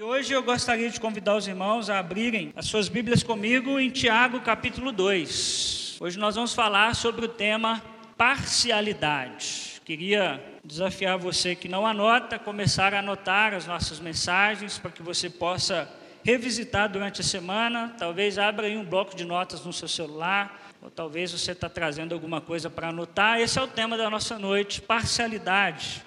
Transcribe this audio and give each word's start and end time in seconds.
E 0.00 0.02
hoje 0.02 0.32
eu 0.32 0.42
gostaria 0.42 0.88
de 0.88 0.98
convidar 0.98 1.36
os 1.36 1.46
irmãos 1.46 1.90
a 1.90 1.98
abrirem 1.98 2.54
as 2.56 2.64
suas 2.64 2.88
Bíblias 2.88 3.22
comigo 3.22 3.78
em 3.78 3.90
Tiago 3.90 4.40
capítulo 4.40 4.92
2. 4.92 5.98
Hoje 6.00 6.18
nós 6.18 6.36
vamos 6.36 6.54
falar 6.54 6.94
sobre 6.94 7.26
o 7.26 7.28
tema 7.28 7.82
parcialidade. 8.16 9.78
Queria 9.84 10.42
desafiar 10.64 11.18
você 11.18 11.54
que 11.54 11.68
não 11.68 11.86
anota, 11.86 12.38
começar 12.38 12.94
a 12.94 13.00
anotar 13.00 13.52
as 13.52 13.66
nossas 13.66 14.00
mensagens 14.00 14.78
para 14.78 14.90
que 14.90 15.02
você 15.02 15.28
possa 15.28 15.86
revisitar 16.24 16.88
durante 16.88 17.20
a 17.20 17.24
semana. 17.24 17.94
Talvez 17.98 18.38
abra 18.38 18.68
aí 18.68 18.78
um 18.78 18.84
bloco 18.86 19.14
de 19.14 19.26
notas 19.26 19.66
no 19.66 19.72
seu 19.74 19.86
celular, 19.86 20.72
ou 20.80 20.90
talvez 20.90 21.30
você 21.30 21.52
está 21.52 21.68
trazendo 21.68 22.14
alguma 22.14 22.40
coisa 22.40 22.70
para 22.70 22.88
anotar. 22.88 23.38
Esse 23.38 23.58
é 23.58 23.62
o 23.62 23.68
tema 23.68 23.98
da 23.98 24.08
nossa 24.08 24.38
noite, 24.38 24.80
parcialidade. 24.80 26.02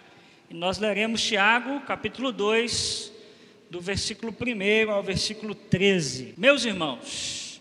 E 0.49 0.55
nós 0.55 0.79
leremos 0.79 1.21
Tiago 1.21 1.79
capítulo 1.81 2.31
2, 2.31 3.12
do 3.73 3.81
versículo 3.81 4.31
1 4.31 4.91
ao 4.91 5.01
versículo 5.01 5.55
13. 5.55 6.35
Meus 6.37 6.63
irmãos, 6.63 7.59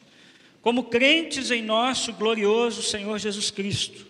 como 0.61 0.85
crentes 0.85 1.51
em 1.51 1.63
nosso 1.63 2.13
glorioso 2.13 2.83
Senhor 2.83 3.19
Jesus 3.19 3.51
Cristo, 3.51 4.07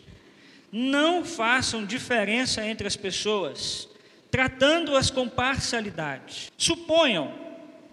não 0.72 1.24
façam 1.24 1.86
diferença 1.86 2.66
entre 2.66 2.88
as 2.88 2.96
pessoas, 2.96 3.88
tratando-as 4.32 5.12
com 5.12 5.28
parcialidade. 5.28 6.50
Suponham 6.58 7.32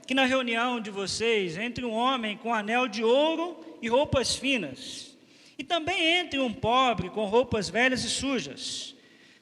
que 0.08 0.16
na 0.16 0.26
reunião 0.26 0.82
de 0.82 0.90
vocês 0.90 1.56
entre 1.56 1.86
um 1.86 1.94
homem 1.94 2.36
com 2.36 2.52
anel 2.52 2.88
de 2.88 3.04
ouro 3.04 3.64
e 3.80 3.88
roupas 3.88 4.36
finas, 4.36 5.16
e 5.56 5.64
também 5.64 6.18
entre 6.18 6.40
um 6.40 6.52
pobre 6.52 7.12
com 7.12 7.26
roupas 7.26 7.70
velhas 7.70 8.04
e 8.04 8.10
sujas. 8.10 8.96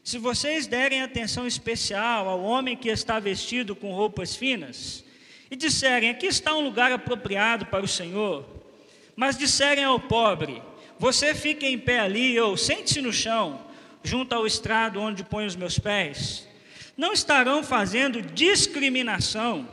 Se 0.08 0.18
vocês 0.18 0.68
derem 0.68 1.02
atenção 1.02 1.46
especial 1.46 2.30
ao 2.30 2.42
homem 2.42 2.78
que 2.78 2.88
está 2.88 3.20
vestido 3.20 3.76
com 3.76 3.92
roupas 3.92 4.38
finas, 4.38 5.04
e 5.52 5.56
disserem: 5.58 6.10
Aqui 6.10 6.28
está 6.28 6.56
um 6.56 6.62
lugar 6.62 6.94
apropriado 6.94 7.66
para 7.66 7.84
o 7.84 7.90
Senhor, 7.90 8.46
mas 9.18 9.38
disserem 9.38 9.84
ao 9.84 10.00
pobre: 10.00 10.64
Você 10.98 11.36
fica 11.36 11.66
em 11.66 11.78
pé 11.78 12.00
ali, 12.00 12.40
ou 12.40 12.56
sente-se 12.56 13.02
no 13.02 13.12
chão, 13.12 13.60
junto 14.02 14.34
ao 14.34 14.48
estrado 14.48 15.02
onde 15.02 15.26
põe 15.26 15.46
os 15.46 15.58
meus 15.58 15.78
pés, 15.78 16.48
não 16.96 17.12
estarão 17.12 17.62
fazendo 17.62 18.22
discriminação, 18.22 19.68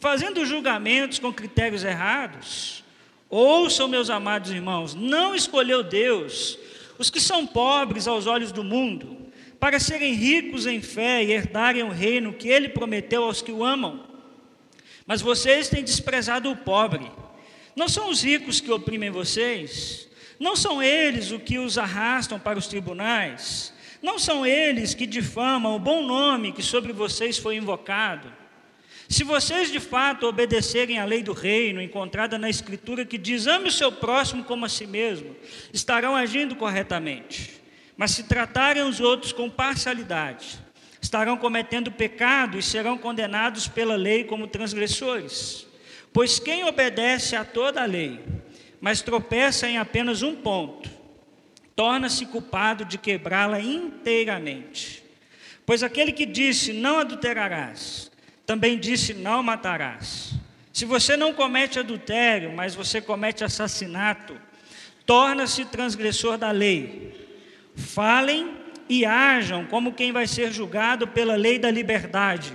fazendo 0.00 0.46
julgamentos 0.46 1.18
com 1.18 1.30
critérios 1.30 1.84
errados? 1.84 2.82
Ouçam, 3.28 3.88
meus 3.88 4.08
amados 4.08 4.50
irmãos, 4.50 4.94
não 4.94 5.34
escolheu 5.34 5.82
Deus 5.82 6.58
os 6.98 7.10
que 7.10 7.20
são 7.20 7.46
pobres 7.46 8.08
aos 8.08 8.26
olhos 8.26 8.50
do 8.50 8.64
mundo 8.64 9.25
para 9.66 9.80
serem 9.80 10.14
ricos 10.14 10.64
em 10.64 10.80
fé 10.80 11.24
e 11.24 11.32
herdarem 11.32 11.82
o 11.82 11.90
reino 11.90 12.32
que 12.32 12.46
ele 12.46 12.68
prometeu 12.68 13.24
aos 13.24 13.42
que 13.42 13.50
o 13.50 13.64
amam. 13.64 14.06
Mas 15.04 15.20
vocês 15.20 15.68
têm 15.68 15.82
desprezado 15.82 16.48
o 16.48 16.54
pobre. 16.54 17.10
Não 17.74 17.88
são 17.88 18.08
os 18.08 18.22
ricos 18.22 18.60
que 18.60 18.70
oprimem 18.70 19.10
vocês, 19.10 20.08
não 20.38 20.54
são 20.54 20.80
eles 20.80 21.32
o 21.32 21.40
que 21.40 21.58
os 21.58 21.78
arrastam 21.78 22.38
para 22.38 22.56
os 22.56 22.68
tribunais, 22.68 23.74
não 24.00 24.20
são 24.20 24.46
eles 24.46 24.94
que 24.94 25.04
difamam 25.04 25.74
o 25.74 25.80
bom 25.80 26.00
nome 26.00 26.52
que 26.52 26.62
sobre 26.62 26.92
vocês 26.92 27.36
foi 27.36 27.56
invocado. 27.56 28.32
Se 29.08 29.24
vocês 29.24 29.72
de 29.72 29.80
fato 29.80 30.28
obedecerem 30.28 31.00
à 31.00 31.04
lei 31.04 31.24
do 31.24 31.32
reino, 31.32 31.82
encontrada 31.82 32.38
na 32.38 32.48
Escritura, 32.48 33.04
que 33.04 33.18
diz: 33.18 33.48
ame 33.48 33.68
o 33.70 33.72
seu 33.72 33.90
próximo 33.90 34.44
como 34.44 34.64
a 34.64 34.68
si 34.68 34.86
mesmo, 34.86 35.34
estarão 35.72 36.14
agindo 36.14 36.54
corretamente. 36.54 37.65
Mas 37.96 38.10
se 38.10 38.24
tratarem 38.24 38.82
os 38.82 39.00
outros 39.00 39.32
com 39.32 39.48
parcialidade, 39.48 40.58
estarão 41.00 41.36
cometendo 41.36 41.90
pecado 41.90 42.58
e 42.58 42.62
serão 42.62 42.98
condenados 42.98 43.68
pela 43.68 43.96
lei 43.96 44.24
como 44.24 44.46
transgressores. 44.46 45.66
Pois 46.12 46.38
quem 46.38 46.64
obedece 46.64 47.36
a 47.36 47.44
toda 47.44 47.82
a 47.82 47.86
lei, 47.86 48.20
mas 48.80 49.02
tropeça 49.02 49.68
em 49.68 49.78
apenas 49.78 50.22
um 50.22 50.34
ponto, 50.34 50.90
torna-se 51.74 52.26
culpado 52.26 52.84
de 52.84 52.98
quebrá-la 52.98 53.60
inteiramente. 53.60 55.02
Pois 55.64 55.82
aquele 55.82 56.12
que 56.12 56.26
disse 56.26 56.72
não 56.72 56.98
adulterarás, 56.98 58.10
também 58.44 58.78
disse 58.78 59.12
não 59.12 59.42
matarás. 59.42 60.34
Se 60.72 60.84
você 60.84 61.16
não 61.16 61.32
comete 61.32 61.78
adultério, 61.78 62.52
mas 62.52 62.74
você 62.74 63.00
comete 63.00 63.42
assassinato, 63.42 64.36
torna-se 65.04 65.64
transgressor 65.64 66.36
da 66.36 66.50
lei. 66.50 67.25
Falem 67.76 68.56
e 68.88 69.04
hajam 69.04 69.66
como 69.66 69.92
quem 69.92 70.10
vai 70.10 70.26
ser 70.26 70.50
julgado 70.50 71.06
pela 71.06 71.36
lei 71.36 71.58
da 71.58 71.70
liberdade, 71.70 72.54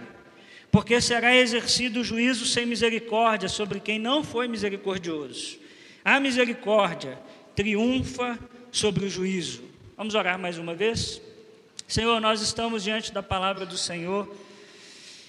porque 0.71 0.99
será 0.99 1.35
exercido 1.35 2.01
o 2.01 2.03
juízo 2.03 2.45
sem 2.45 2.65
misericórdia 2.65 3.47
sobre 3.47 3.79
quem 3.79 3.99
não 3.99 4.23
foi 4.23 4.47
misericordioso. 4.47 5.59
A 6.03 6.19
misericórdia 6.19 7.19
triunfa 7.55 8.39
sobre 8.71 9.05
o 9.05 9.09
juízo. 9.09 9.63
Vamos 9.95 10.15
orar 10.15 10.39
mais 10.39 10.57
uma 10.57 10.73
vez? 10.73 11.21
Senhor, 11.87 12.19
nós 12.19 12.41
estamos 12.41 12.83
diante 12.83 13.11
da 13.11 13.21
palavra 13.21 13.65
do 13.65 13.77
Senhor 13.77 14.33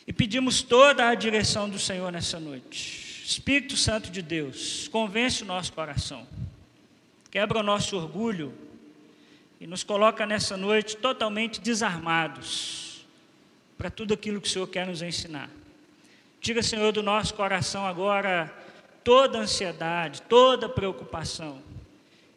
e 0.07 0.13
pedimos 0.13 0.63
toda 0.63 1.09
a 1.09 1.15
direção 1.15 1.69
do 1.69 1.79
Senhor 1.79 2.11
nessa 2.11 2.41
noite. 2.41 3.23
Espírito 3.25 3.77
Santo 3.77 4.11
de 4.11 4.23
Deus, 4.23 4.89
convence 4.89 5.43
o 5.43 5.47
nosso 5.47 5.73
coração, 5.73 6.27
quebra 7.31 7.59
o 7.59 7.63
nosso 7.63 7.97
orgulho 7.97 8.55
e 9.63 9.67
nos 9.69 9.85
coloca 9.85 10.27
nessa 10.27 10.57
noite 10.57 10.97
totalmente 10.97 11.61
desarmados 11.61 13.07
para 13.79 13.89
tudo 13.89 14.13
aquilo 14.13 14.41
que 14.41 14.49
o 14.49 14.51
Senhor 14.51 14.67
quer 14.67 14.85
nos 14.85 15.03
ensinar. 15.03 15.49
Tira, 16.41 16.65
Senhor, 16.65 16.91
do 16.91 17.01
nosso 17.01 17.33
coração 17.35 17.87
agora 17.87 18.53
toda 19.05 19.39
ansiedade, 19.39 20.21
toda 20.23 20.69
preocupação. 20.69 21.63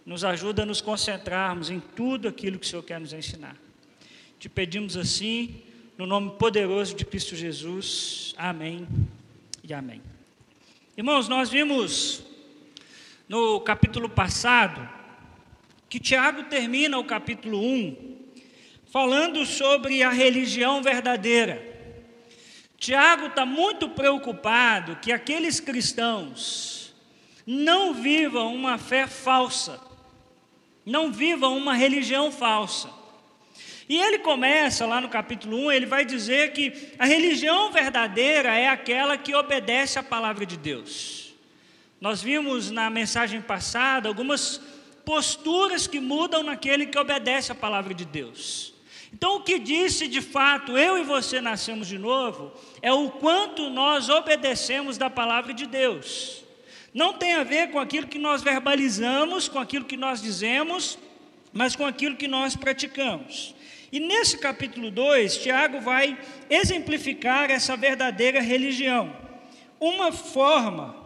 Nos 0.05 0.23
ajuda 0.23 0.61
a 0.61 0.65
nos 0.67 0.81
concentrarmos 0.81 1.71
em 1.71 1.79
tudo 1.79 2.27
aquilo 2.27 2.59
que 2.59 2.67
o 2.67 2.69
Senhor 2.69 2.83
quer 2.83 2.99
nos 2.99 3.11
ensinar. 3.11 3.57
Te 4.37 4.47
pedimos 4.47 4.95
assim, 4.95 5.63
no 5.97 6.05
nome 6.05 6.29
poderoso 6.37 6.93
de 6.93 7.05
Cristo 7.05 7.35
Jesus. 7.35 8.35
Amém 8.37 8.87
e 9.63 9.73
amém. 9.73 9.99
Irmãos, 10.95 11.27
nós 11.27 11.49
vimos 11.49 12.23
no 13.27 13.59
capítulo 13.61 14.07
passado 14.07 14.87
que 15.95 15.99
Tiago 16.01 16.43
termina 16.43 16.99
o 16.99 17.05
capítulo 17.05 17.57
1 17.57 18.17
falando 18.91 19.45
sobre 19.45 20.03
a 20.03 20.09
religião 20.09 20.83
verdadeira. 20.83 21.63
Tiago 22.77 23.27
está 23.27 23.45
muito 23.45 23.87
preocupado 23.87 24.97
que 24.97 25.13
aqueles 25.13 25.61
cristãos 25.61 26.93
não 27.47 27.93
vivam 27.93 28.53
uma 28.53 28.77
fé 28.77 29.07
falsa, 29.07 29.79
não 30.85 31.13
vivam 31.13 31.55
uma 31.55 31.73
religião 31.73 32.29
falsa. 32.29 32.89
E 33.87 33.95
ele 33.97 34.19
começa 34.19 34.85
lá 34.85 34.99
no 34.99 35.07
capítulo 35.07 35.55
1, 35.67 35.71
ele 35.71 35.85
vai 35.85 36.03
dizer 36.03 36.51
que 36.51 36.73
a 36.99 37.05
religião 37.05 37.71
verdadeira 37.71 38.53
é 38.53 38.67
aquela 38.67 39.17
que 39.17 39.33
obedece 39.33 39.97
à 39.97 40.03
palavra 40.03 40.45
de 40.45 40.57
Deus. 40.57 41.33
Nós 42.01 42.21
vimos 42.21 42.69
na 42.69 42.89
mensagem 42.89 43.41
passada 43.41 44.09
algumas 44.09 44.74
posturas 45.05 45.87
que 45.87 45.99
mudam 45.99 46.43
naquele 46.43 46.87
que 46.87 46.97
obedece 46.97 47.51
à 47.51 47.55
palavra 47.55 47.93
de 47.93 48.03
Deus. 48.03 48.73
Então, 49.13 49.37
o 49.37 49.41
que 49.41 49.57
disse 49.57 50.07
de 50.07 50.21
fato, 50.21 50.77
eu 50.77 50.97
e 50.97 51.03
você 51.03 51.39
nascemos 51.39 51.87
de 51.87 51.97
novo, 51.97 52.51
é 52.81 52.91
o 52.91 53.09
quanto 53.11 53.69
nós 53.69 54.09
obedecemos 54.09 54.97
da 54.97 55.09
palavra 55.09 55.53
de 55.53 55.65
Deus. 55.65 56.43
Não 56.93 57.13
tem 57.13 57.33
a 57.33 57.43
ver 57.43 57.71
com 57.71 57.79
aquilo 57.79 58.07
que 58.07 58.17
nós 58.17 58.41
verbalizamos, 58.41 59.47
com 59.47 59.59
aquilo 59.59 59.85
que 59.85 59.95
nós 59.95 60.21
dizemos, 60.21 60.97
mas 61.53 61.75
com 61.75 61.85
aquilo 61.85 62.17
que 62.17 62.27
nós 62.27 62.55
praticamos. 62.55 63.55
E 63.91 63.99
nesse 63.99 64.37
capítulo 64.37 64.91
2, 64.91 65.37
Tiago 65.37 65.79
vai 65.79 66.17
exemplificar 66.49 67.49
essa 67.49 67.77
verdadeira 67.77 68.41
religião. 68.41 69.15
Uma 69.79 70.11
forma 70.11 71.04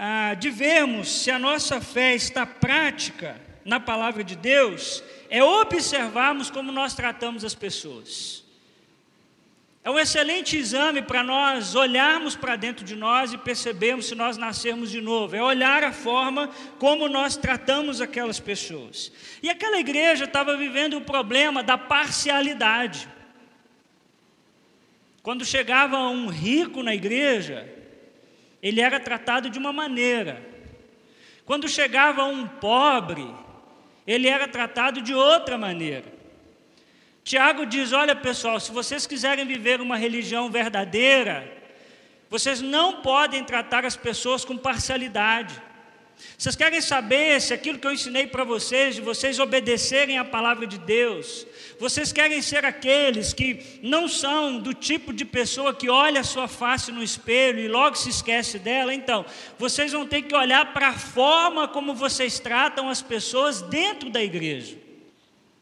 ah, 0.00 0.34
de 0.34 0.48
vermos 0.48 1.08
se 1.08 1.28
a 1.28 1.40
nossa 1.40 1.80
fé 1.80 2.14
está 2.14 2.46
prática 2.46 3.40
na 3.64 3.80
palavra 3.80 4.22
de 4.22 4.36
Deus, 4.36 5.02
é 5.28 5.42
observarmos 5.42 6.50
como 6.50 6.70
nós 6.70 6.94
tratamos 6.94 7.44
as 7.44 7.52
pessoas. 7.52 8.44
É 9.82 9.90
um 9.90 9.98
excelente 9.98 10.56
exame 10.56 11.02
para 11.02 11.24
nós 11.24 11.74
olharmos 11.74 12.36
para 12.36 12.54
dentro 12.54 12.84
de 12.84 12.94
nós 12.94 13.32
e 13.32 13.38
percebermos 13.38 14.06
se 14.06 14.14
nós 14.14 14.36
nascermos 14.36 14.90
de 14.90 15.00
novo. 15.00 15.34
É 15.34 15.42
olhar 15.42 15.82
a 15.82 15.92
forma 15.92 16.48
como 16.78 17.08
nós 17.08 17.36
tratamos 17.36 18.00
aquelas 18.00 18.38
pessoas. 18.38 19.10
E 19.42 19.50
aquela 19.50 19.80
igreja 19.80 20.26
estava 20.26 20.56
vivendo 20.56 20.96
o 20.96 21.00
problema 21.00 21.62
da 21.62 21.76
parcialidade. 21.76 23.08
Quando 25.22 25.44
chegava 25.44 25.98
um 25.98 26.28
rico 26.28 26.82
na 26.82 26.94
igreja, 26.94 27.77
ele 28.62 28.80
era 28.80 28.98
tratado 28.98 29.48
de 29.48 29.58
uma 29.58 29.72
maneira. 29.72 30.42
Quando 31.44 31.68
chegava 31.68 32.24
um 32.24 32.46
pobre, 32.46 33.26
ele 34.06 34.28
era 34.28 34.46
tratado 34.48 35.00
de 35.00 35.14
outra 35.14 35.56
maneira. 35.56 36.04
Tiago 37.24 37.66
diz: 37.66 37.92
Olha 37.92 38.16
pessoal, 38.16 38.58
se 38.58 38.72
vocês 38.72 39.06
quiserem 39.06 39.46
viver 39.46 39.80
uma 39.80 39.96
religião 39.96 40.50
verdadeira, 40.50 41.56
Vocês 42.30 42.60
não 42.60 43.00
podem 43.00 43.42
tratar 43.42 43.84
as 43.86 43.96
pessoas 43.96 44.44
com 44.44 44.56
parcialidade. 44.56 45.60
Vocês 46.36 46.56
querem 46.56 46.80
saber 46.80 47.40
se 47.40 47.52
aquilo 47.52 47.78
que 47.78 47.86
eu 47.86 47.92
ensinei 47.92 48.26
para 48.26 48.44
vocês, 48.44 48.94
de 48.94 49.00
vocês 49.00 49.38
obedecerem 49.38 50.18
à 50.18 50.24
palavra 50.24 50.66
de 50.66 50.78
Deus, 50.78 51.46
vocês 51.78 52.12
querem 52.12 52.40
ser 52.42 52.64
aqueles 52.64 53.32
que 53.32 53.80
não 53.82 54.08
são 54.08 54.58
do 54.58 54.72
tipo 54.72 55.12
de 55.12 55.24
pessoa 55.24 55.74
que 55.74 55.88
olha 55.88 56.20
a 56.20 56.24
sua 56.24 56.48
face 56.48 56.90
no 56.90 57.02
espelho 57.02 57.60
e 57.60 57.68
logo 57.68 57.96
se 57.96 58.10
esquece 58.10 58.58
dela? 58.58 58.94
Então, 58.94 59.24
vocês 59.58 59.92
vão 59.92 60.06
ter 60.06 60.22
que 60.22 60.34
olhar 60.34 60.72
para 60.72 60.88
a 60.88 60.98
forma 60.98 61.68
como 61.68 61.94
vocês 61.94 62.38
tratam 62.38 62.88
as 62.88 63.02
pessoas 63.02 63.62
dentro 63.62 64.10
da 64.10 64.22
igreja. 64.22 64.87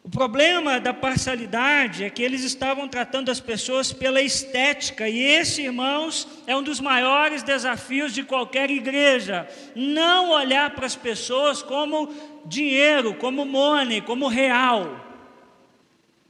O 0.07 0.09
problema 0.09 0.79
da 0.79 0.95
parcialidade 0.95 2.05
é 2.05 2.11
que 2.11 2.23
eles 2.23 2.45
estavam 2.45 2.87
tratando 2.87 3.29
as 3.29 3.41
pessoas 3.41 3.93
pela 3.93 4.23
estética, 4.23 5.09
e 5.09 5.19
esse, 5.19 5.63
irmãos, 5.63 6.29
é 6.47 6.55
um 6.55 6.63
dos 6.63 6.79
maiores 6.79 7.43
desafios 7.43 8.15
de 8.15 8.23
qualquer 8.23 8.71
igreja. 8.71 9.49
Não 9.75 10.31
olhar 10.31 10.71
para 10.77 10.87
as 10.87 10.95
pessoas 10.95 11.61
como 11.61 12.15
dinheiro, 12.45 13.15
como 13.15 13.45
money, 13.45 14.01
como 14.01 14.29
real. 14.29 15.05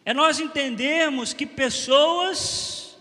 É 0.06 0.14
nós 0.14 0.40
entendermos 0.40 1.34
que 1.34 1.44
pessoas 1.44 2.96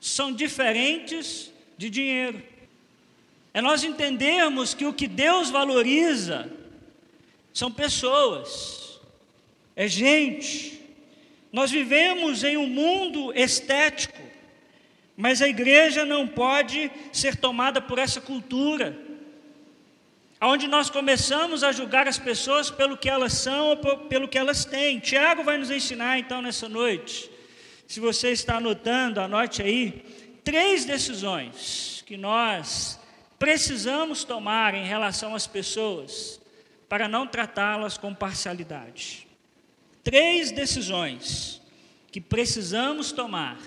são 0.00 0.32
diferentes 0.32 1.52
de 1.78 1.88
dinheiro. 1.88 2.42
É 3.54 3.62
nós 3.62 3.84
entendermos 3.84 4.74
que 4.74 4.86
o 4.86 4.92
que 4.92 5.06
Deus 5.06 5.50
valoriza 5.50 6.50
são 7.52 7.70
pessoas 7.70 8.75
é 9.76 9.86
gente. 9.86 10.80
Nós 11.52 11.70
vivemos 11.70 12.42
em 12.42 12.56
um 12.56 12.66
mundo 12.66 13.32
estético, 13.34 14.20
mas 15.14 15.42
a 15.42 15.48
igreja 15.48 16.04
não 16.04 16.26
pode 16.26 16.90
ser 17.12 17.36
tomada 17.36 17.80
por 17.80 17.98
essa 17.98 18.20
cultura, 18.20 18.98
onde 20.40 20.66
nós 20.66 20.88
começamos 20.90 21.62
a 21.62 21.72
julgar 21.72 22.08
as 22.08 22.18
pessoas 22.18 22.70
pelo 22.70 22.96
que 22.96 23.08
elas 23.08 23.34
são 23.34 23.68
ou 23.68 23.76
pelo 24.08 24.28
que 24.28 24.38
elas 24.38 24.64
têm. 24.64 24.98
Tiago 24.98 25.44
vai 25.44 25.58
nos 25.58 25.70
ensinar 25.70 26.18
então 26.18 26.40
nessa 26.40 26.68
noite. 26.68 27.30
Se 27.86 28.00
você 28.00 28.30
está 28.30 28.56
anotando, 28.56 29.20
anote 29.20 29.62
aí 29.62 30.02
três 30.42 30.84
decisões 30.84 32.02
que 32.06 32.16
nós 32.16 32.98
precisamos 33.38 34.24
tomar 34.24 34.74
em 34.74 34.84
relação 34.84 35.34
às 35.34 35.46
pessoas 35.46 36.40
para 36.88 37.08
não 37.08 37.26
tratá-las 37.26 37.96
com 37.96 38.14
parcialidade 38.14 39.25
três 40.06 40.52
decisões 40.52 41.60
que 42.12 42.20
precisamos 42.20 43.10
tomar 43.10 43.58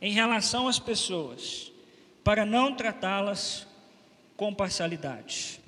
em 0.00 0.12
relação 0.12 0.68
às 0.68 0.78
pessoas 0.78 1.72
para 2.22 2.46
não 2.46 2.76
tratá-las 2.76 3.66
com 4.36 4.54
parcialidade. 4.54 5.58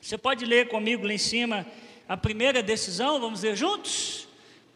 Você 0.00 0.18
pode 0.18 0.44
ler 0.44 0.66
comigo 0.66 1.06
lá 1.06 1.12
em 1.12 1.18
cima 1.18 1.64
a 2.08 2.16
primeira 2.16 2.64
decisão, 2.64 3.20
vamos 3.20 3.42
ver 3.42 3.54
juntos? 3.54 4.26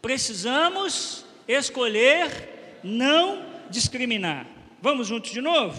Precisamos 0.00 1.24
escolher 1.48 2.78
não 2.84 3.44
discriminar. 3.68 4.46
Vamos 4.80 5.08
juntos 5.08 5.32
de 5.32 5.40
novo? 5.40 5.76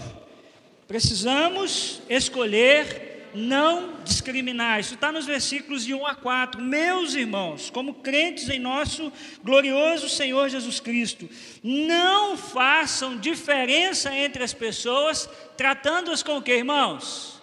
Precisamos 0.86 2.02
escolher 2.06 3.09
não 3.34 3.94
discriminar. 4.04 4.80
Isso 4.80 4.94
está 4.94 5.12
nos 5.12 5.26
versículos 5.26 5.84
de 5.84 5.94
1 5.94 6.06
a 6.06 6.14
4. 6.14 6.60
Meus 6.60 7.14
irmãos, 7.14 7.70
como 7.70 7.94
crentes 7.94 8.48
em 8.48 8.58
nosso 8.58 9.12
glorioso 9.42 10.08
Senhor 10.08 10.48
Jesus 10.48 10.80
Cristo, 10.80 11.28
não 11.62 12.36
façam 12.36 13.16
diferença 13.16 14.14
entre 14.14 14.42
as 14.42 14.52
pessoas, 14.52 15.28
tratando-as 15.56 16.22
com 16.22 16.36
o 16.36 16.42
que, 16.42 16.52
irmãos? 16.52 17.40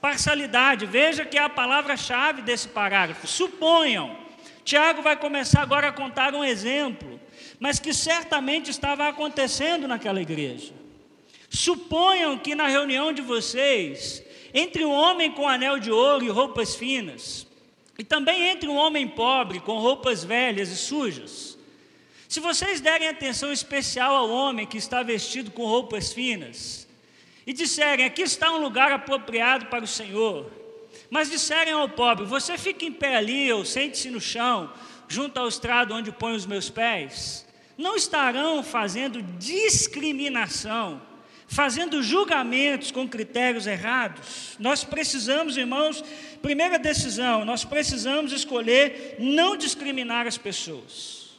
Parcialidade. 0.00 0.86
Veja 0.86 1.24
que 1.24 1.38
é 1.38 1.42
a 1.42 1.48
palavra-chave 1.48 2.42
desse 2.42 2.68
parágrafo. 2.68 3.26
Suponham. 3.26 4.16
Tiago 4.64 5.02
vai 5.02 5.16
começar 5.16 5.60
agora 5.60 5.88
a 5.88 5.92
contar 5.92 6.34
um 6.34 6.42
exemplo, 6.42 7.20
mas 7.60 7.78
que 7.78 7.92
certamente 7.92 8.70
estava 8.70 9.08
acontecendo 9.08 9.86
naquela 9.86 10.22
igreja. 10.22 10.72
Suponham 11.50 12.38
que 12.38 12.54
na 12.54 12.66
reunião 12.66 13.12
de 13.12 13.22
vocês 13.22 14.24
entre 14.54 14.84
um 14.84 14.92
homem 14.92 15.32
com 15.32 15.48
anel 15.48 15.80
de 15.80 15.90
ouro 15.90 16.24
e 16.24 16.28
roupas 16.28 16.76
finas, 16.76 17.44
e 17.98 18.04
também 18.04 18.48
entre 18.48 18.68
um 18.68 18.76
homem 18.76 19.08
pobre 19.08 19.58
com 19.58 19.78
roupas 19.78 20.22
velhas 20.22 20.70
e 20.70 20.76
sujas. 20.76 21.58
Se 22.28 22.38
vocês 22.38 22.80
derem 22.80 23.08
atenção 23.08 23.52
especial 23.52 24.14
ao 24.14 24.30
homem 24.30 24.66
que 24.66 24.78
está 24.78 25.02
vestido 25.02 25.50
com 25.50 25.66
roupas 25.66 26.12
finas, 26.12 26.86
e 27.46 27.52
disserem: 27.52 28.06
Aqui 28.06 28.22
está 28.22 28.52
um 28.52 28.58
lugar 28.58 28.92
apropriado 28.92 29.66
para 29.66 29.84
o 29.84 29.88
Senhor, 29.88 30.50
mas 31.10 31.30
disserem 31.30 31.74
ao 31.74 31.88
pobre: 31.88 32.24
Você 32.24 32.56
fica 32.56 32.84
em 32.84 32.92
pé 32.92 33.16
ali, 33.16 33.52
ou 33.52 33.64
sente-se 33.64 34.08
no 34.08 34.20
chão, 34.20 34.72
junto 35.08 35.38
ao 35.38 35.48
estrado 35.48 35.94
onde 35.94 36.12
põe 36.12 36.34
os 36.34 36.46
meus 36.46 36.70
pés, 36.70 37.46
não 37.76 37.96
estarão 37.96 38.62
fazendo 38.62 39.20
discriminação 39.20 41.02
fazendo 41.54 42.02
julgamentos 42.02 42.90
com 42.90 43.08
critérios 43.08 43.68
errados. 43.68 44.56
Nós 44.58 44.82
precisamos, 44.82 45.56
irmãos, 45.56 46.04
primeira 46.42 46.80
decisão, 46.80 47.44
nós 47.44 47.64
precisamos 47.64 48.32
escolher 48.32 49.14
não 49.20 49.56
discriminar 49.56 50.26
as 50.26 50.36
pessoas. 50.36 51.30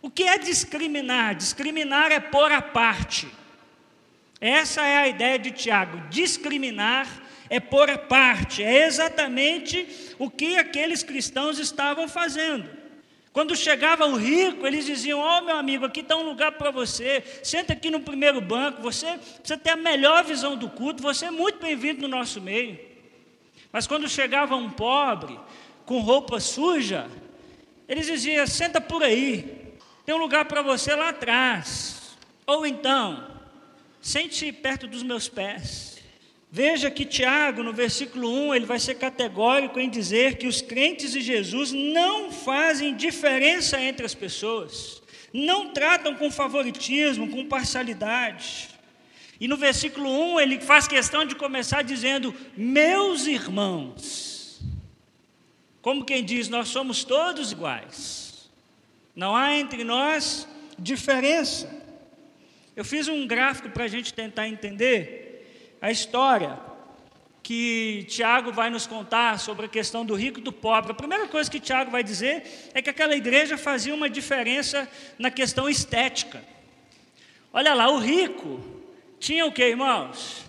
O 0.00 0.10
que 0.10 0.22
é 0.22 0.38
discriminar? 0.38 1.34
Discriminar 1.34 2.10
é 2.10 2.18
pôr 2.18 2.50
a 2.50 2.62
parte. 2.62 3.28
Essa 4.40 4.80
é 4.80 4.96
a 4.96 5.08
ideia 5.08 5.38
de 5.38 5.50
Tiago. 5.50 6.08
Discriminar 6.08 7.06
é 7.50 7.60
pôr 7.60 7.90
a 7.90 7.98
parte. 7.98 8.62
É 8.62 8.86
exatamente 8.86 9.86
o 10.18 10.30
que 10.30 10.56
aqueles 10.56 11.02
cristãos 11.02 11.58
estavam 11.58 12.08
fazendo. 12.08 12.79
Quando 13.32 13.54
chegava 13.54 14.06
o 14.06 14.16
rico, 14.16 14.66
eles 14.66 14.84
diziam: 14.84 15.20
Ó, 15.20 15.38
oh, 15.38 15.44
meu 15.44 15.56
amigo, 15.56 15.84
aqui 15.84 16.00
está 16.00 16.16
um 16.16 16.24
lugar 16.24 16.52
para 16.52 16.70
você, 16.70 17.22
senta 17.42 17.72
aqui 17.72 17.90
no 17.90 18.00
primeiro 18.00 18.40
banco, 18.40 18.82
você 18.82 19.18
precisa 19.18 19.56
ter 19.56 19.70
a 19.70 19.76
melhor 19.76 20.24
visão 20.24 20.56
do 20.56 20.68
culto, 20.68 21.02
você 21.02 21.26
é 21.26 21.30
muito 21.30 21.60
bem-vindo 21.60 22.02
no 22.02 22.08
nosso 22.08 22.40
meio. 22.40 22.78
Mas 23.72 23.86
quando 23.86 24.08
chegava 24.08 24.56
um 24.56 24.68
pobre, 24.68 25.38
com 25.86 26.00
roupa 26.00 26.40
suja, 26.40 27.08
eles 27.88 28.06
diziam: 28.06 28.44
senta 28.48 28.80
por 28.80 29.02
aí, 29.02 29.76
tem 30.04 30.14
um 30.14 30.18
lugar 30.18 30.46
para 30.46 30.60
você 30.60 30.94
lá 30.94 31.10
atrás. 31.10 32.16
Ou 32.44 32.66
então, 32.66 33.28
sente 34.00 34.50
perto 34.50 34.88
dos 34.88 35.04
meus 35.04 35.28
pés. 35.28 35.99
Veja 36.52 36.90
que 36.90 37.04
Tiago, 37.04 37.62
no 37.62 37.72
versículo 37.72 38.28
1, 38.48 38.54
ele 38.56 38.66
vai 38.66 38.80
ser 38.80 38.96
categórico 38.96 39.78
em 39.78 39.88
dizer 39.88 40.36
que 40.36 40.48
os 40.48 40.60
crentes 40.60 41.12
de 41.12 41.20
Jesus 41.20 41.70
não 41.70 42.32
fazem 42.32 42.96
diferença 42.96 43.80
entre 43.80 44.04
as 44.04 44.16
pessoas, 44.16 45.00
não 45.32 45.72
tratam 45.72 46.16
com 46.16 46.28
favoritismo, 46.28 47.30
com 47.30 47.46
parcialidade. 47.46 48.68
E 49.38 49.46
no 49.46 49.56
versículo 49.56 50.10
1, 50.34 50.40
ele 50.40 50.60
faz 50.60 50.88
questão 50.88 51.24
de 51.24 51.36
começar 51.36 51.82
dizendo: 51.82 52.34
Meus 52.56 53.26
irmãos. 53.26 54.60
Como 55.80 56.04
quem 56.04 56.22
diz, 56.22 56.48
nós 56.48 56.68
somos 56.68 57.04
todos 57.04 57.52
iguais, 57.52 58.50
não 59.14 59.34
há 59.34 59.54
entre 59.54 59.82
nós 59.84 60.46
diferença. 60.78 61.70
Eu 62.76 62.84
fiz 62.84 63.08
um 63.08 63.26
gráfico 63.26 63.70
para 63.70 63.84
a 63.84 63.88
gente 63.88 64.12
tentar 64.12 64.46
entender 64.46 65.19
a 65.80 65.90
história 65.90 66.58
que 67.42 68.04
Tiago 68.08 68.52
vai 68.52 68.70
nos 68.70 68.86
contar 68.86 69.38
sobre 69.38 69.66
a 69.66 69.68
questão 69.68 70.04
do 70.04 70.14
rico 70.14 70.38
e 70.38 70.42
do 70.42 70.52
pobre. 70.52 70.92
A 70.92 70.94
primeira 70.94 71.26
coisa 71.26 71.50
que 71.50 71.58
Tiago 71.58 71.90
vai 71.90 72.04
dizer 72.04 72.70
é 72.74 72.80
que 72.80 72.90
aquela 72.90 73.16
igreja 73.16 73.58
fazia 73.58 73.94
uma 73.94 74.08
diferença 74.08 74.88
na 75.18 75.30
questão 75.30 75.68
estética. 75.68 76.44
Olha 77.52 77.74
lá, 77.74 77.90
o 77.90 77.98
rico 77.98 78.60
tinha 79.18 79.44
o 79.46 79.52
que, 79.52 79.64
irmãos? 79.64 80.44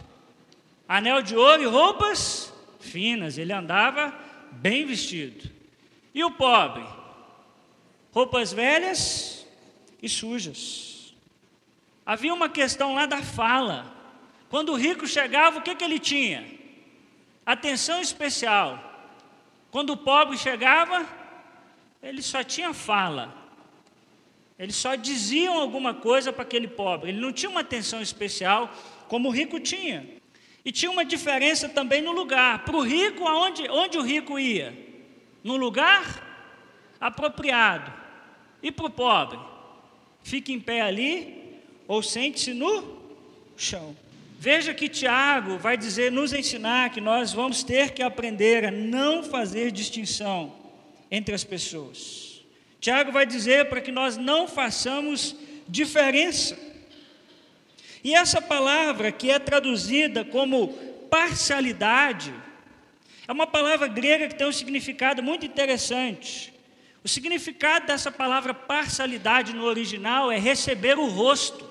Anel 0.88 1.22
de 1.22 1.36
ouro 1.36 1.64
e 1.64 1.66
roupas 1.66 2.54
finas, 2.80 3.38
ele 3.38 3.54
andava 3.54 4.14
bem 4.52 4.86
vestido. 4.86 5.50
E 6.14 6.24
o 6.24 6.32
pobre? 6.32 6.86
Roupas 8.12 8.52
velhas 8.52 9.48
e 10.02 10.10
sujas. 10.10 11.14
Havia 12.06 12.34
uma 12.34 12.50
questão 12.50 12.94
lá 12.94 13.06
da 13.06 13.22
fala. 13.24 14.01
Quando 14.52 14.74
o 14.74 14.76
rico 14.76 15.08
chegava, 15.08 15.60
o 15.60 15.62
que, 15.62 15.74
que 15.74 15.84
ele 15.84 15.98
tinha? 15.98 16.46
Atenção 17.46 18.02
especial. 18.02 18.84
Quando 19.72 19.92
o 19.92 19.98
pobre 19.98 20.38
chegava, 20.38 21.08
ele 22.04 22.22
só 22.22 22.44
tinha 22.44 22.74
fala. 22.74 23.34
Eles 24.60 24.76
só 24.76 24.96
diziam 24.96 25.58
alguma 25.58 25.94
coisa 25.94 26.34
para 26.34 26.44
aquele 26.44 26.68
pobre. 26.68 27.12
Ele 27.12 27.22
não 27.22 27.32
tinha 27.32 27.50
uma 27.50 27.62
atenção 27.62 28.02
especial 28.02 28.70
como 29.08 29.30
o 29.30 29.32
rico 29.32 29.58
tinha. 29.58 30.06
E 30.66 30.72
tinha 30.72 30.92
uma 30.92 31.06
diferença 31.06 31.70
também 31.70 32.02
no 32.02 32.12
lugar. 32.12 32.66
Para 32.66 32.76
o 32.76 32.82
rico, 32.82 33.26
aonde, 33.26 33.70
onde 33.70 33.98
o 33.98 34.02
rico 34.02 34.38
ia? 34.38 34.78
No 35.42 35.56
lugar 35.56 36.28
apropriado. 37.00 37.90
E 38.62 38.70
para 38.70 38.86
o 38.86 38.90
pobre? 38.90 39.40
Fique 40.22 40.52
em 40.52 40.60
pé 40.60 40.82
ali 40.82 41.58
ou 41.88 42.04
sente-se 42.04 42.54
no 42.54 43.00
chão. 43.56 43.96
Veja 44.44 44.74
que 44.74 44.90
Tiago 44.90 45.60
vai 45.60 45.78
dizer, 45.78 46.12
nos 46.12 46.34
ensinar 46.34 46.90
que 46.90 47.00
nós 47.00 47.32
vamos 47.32 47.62
ter 47.62 47.92
que 47.92 48.02
aprender 48.02 48.66
a 48.66 48.72
não 48.72 49.22
fazer 49.22 49.72
distinção 49.72 50.52
entre 51.12 51.36
as 51.36 51.44
pessoas. 51.44 52.42
Tiago 52.80 53.12
vai 53.12 53.24
dizer 53.24 53.70
para 53.70 53.80
que 53.80 53.92
nós 53.92 54.18
não 54.18 54.48
façamos 54.48 55.36
diferença. 55.68 56.58
E 58.04 58.16
essa 58.16 58.42
palavra 58.42 59.12
que 59.12 59.30
é 59.30 59.38
traduzida 59.38 60.26
como 60.26 60.70
parcialidade, 61.08 62.34
é 63.28 63.32
uma 63.32 63.46
palavra 63.46 63.88
grega 63.88 64.28
que 64.28 64.34
tem 64.34 64.48
um 64.48 64.52
significado 64.52 65.22
muito 65.22 65.46
interessante. 65.46 66.52
O 67.04 67.08
significado 67.08 67.86
dessa 67.86 68.12
palavra 68.12 68.56
parcialidade 68.56 69.54
no 69.54 69.66
original 69.66 70.32
é 70.32 70.40
receber 70.40 70.98
o 70.98 71.06
rosto. 71.06 71.70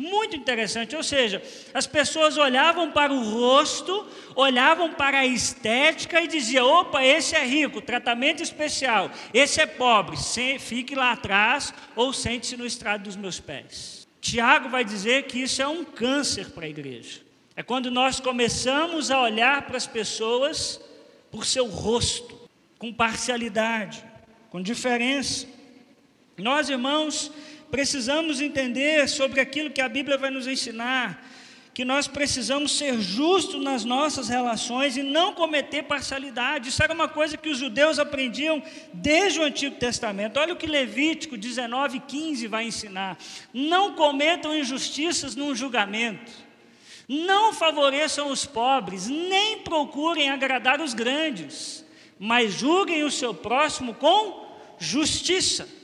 Muito 0.00 0.34
interessante, 0.34 0.96
ou 0.96 1.02
seja, 1.02 1.42
as 1.74 1.86
pessoas 1.86 2.38
olhavam 2.38 2.90
para 2.90 3.12
o 3.12 3.22
rosto, 3.22 4.06
olhavam 4.34 4.94
para 4.94 5.18
a 5.18 5.26
estética 5.26 6.22
e 6.22 6.26
diziam: 6.26 6.66
opa, 6.66 7.04
esse 7.04 7.36
é 7.36 7.44
rico, 7.44 7.82
tratamento 7.82 8.42
especial, 8.42 9.10
esse 9.34 9.60
é 9.60 9.66
pobre, 9.66 10.16
fique 10.58 10.94
lá 10.94 11.12
atrás 11.12 11.74
ou 11.94 12.14
sente-se 12.14 12.56
no 12.56 12.64
estrado 12.64 13.02
dos 13.02 13.14
meus 13.14 13.40
pés. 13.40 14.08
Tiago 14.22 14.70
vai 14.70 14.86
dizer 14.86 15.24
que 15.24 15.42
isso 15.42 15.60
é 15.60 15.68
um 15.68 15.84
câncer 15.84 16.48
para 16.48 16.64
a 16.64 16.70
igreja. 16.70 17.20
É 17.54 17.62
quando 17.62 17.90
nós 17.90 18.18
começamos 18.18 19.10
a 19.10 19.20
olhar 19.20 19.66
para 19.66 19.76
as 19.76 19.86
pessoas 19.86 20.80
por 21.30 21.44
seu 21.44 21.66
rosto, 21.66 22.40
com 22.78 22.90
parcialidade, 22.90 24.02
com 24.48 24.62
diferença. 24.62 25.46
Nós, 26.38 26.70
irmãos, 26.70 27.30
precisamos 27.70 28.40
entender 28.40 29.08
sobre 29.08 29.40
aquilo 29.40 29.70
que 29.70 29.80
a 29.80 29.88
Bíblia 29.88 30.18
vai 30.18 30.30
nos 30.30 30.46
ensinar, 30.46 31.24
que 31.72 31.84
nós 31.84 32.08
precisamos 32.08 32.76
ser 32.76 33.00
justos 33.00 33.62
nas 33.62 33.84
nossas 33.84 34.28
relações 34.28 34.96
e 34.96 35.02
não 35.02 35.32
cometer 35.32 35.84
parcialidade. 35.84 36.68
Isso 36.68 36.82
era 36.82 36.92
uma 36.92 37.08
coisa 37.08 37.36
que 37.36 37.48
os 37.48 37.58
judeus 37.58 37.98
aprendiam 37.98 38.62
desde 38.92 39.38
o 39.38 39.44
Antigo 39.44 39.76
Testamento. 39.76 40.38
Olha 40.38 40.52
o 40.52 40.56
que 40.56 40.66
Levítico 40.66 41.36
19, 41.36 42.00
15 42.00 42.46
vai 42.48 42.66
ensinar: 42.66 43.16
não 43.54 43.94
cometam 43.94 44.54
injustiças 44.54 45.36
num 45.36 45.54
julgamento, 45.54 46.32
não 47.08 47.52
favoreçam 47.52 48.30
os 48.30 48.44
pobres, 48.44 49.06
nem 49.06 49.58
procurem 49.58 50.28
agradar 50.28 50.80
os 50.80 50.92
grandes, 50.92 51.84
mas 52.18 52.52
julguem 52.52 53.04
o 53.04 53.10
seu 53.10 53.32
próximo 53.32 53.94
com 53.94 54.44
justiça. 54.78 55.79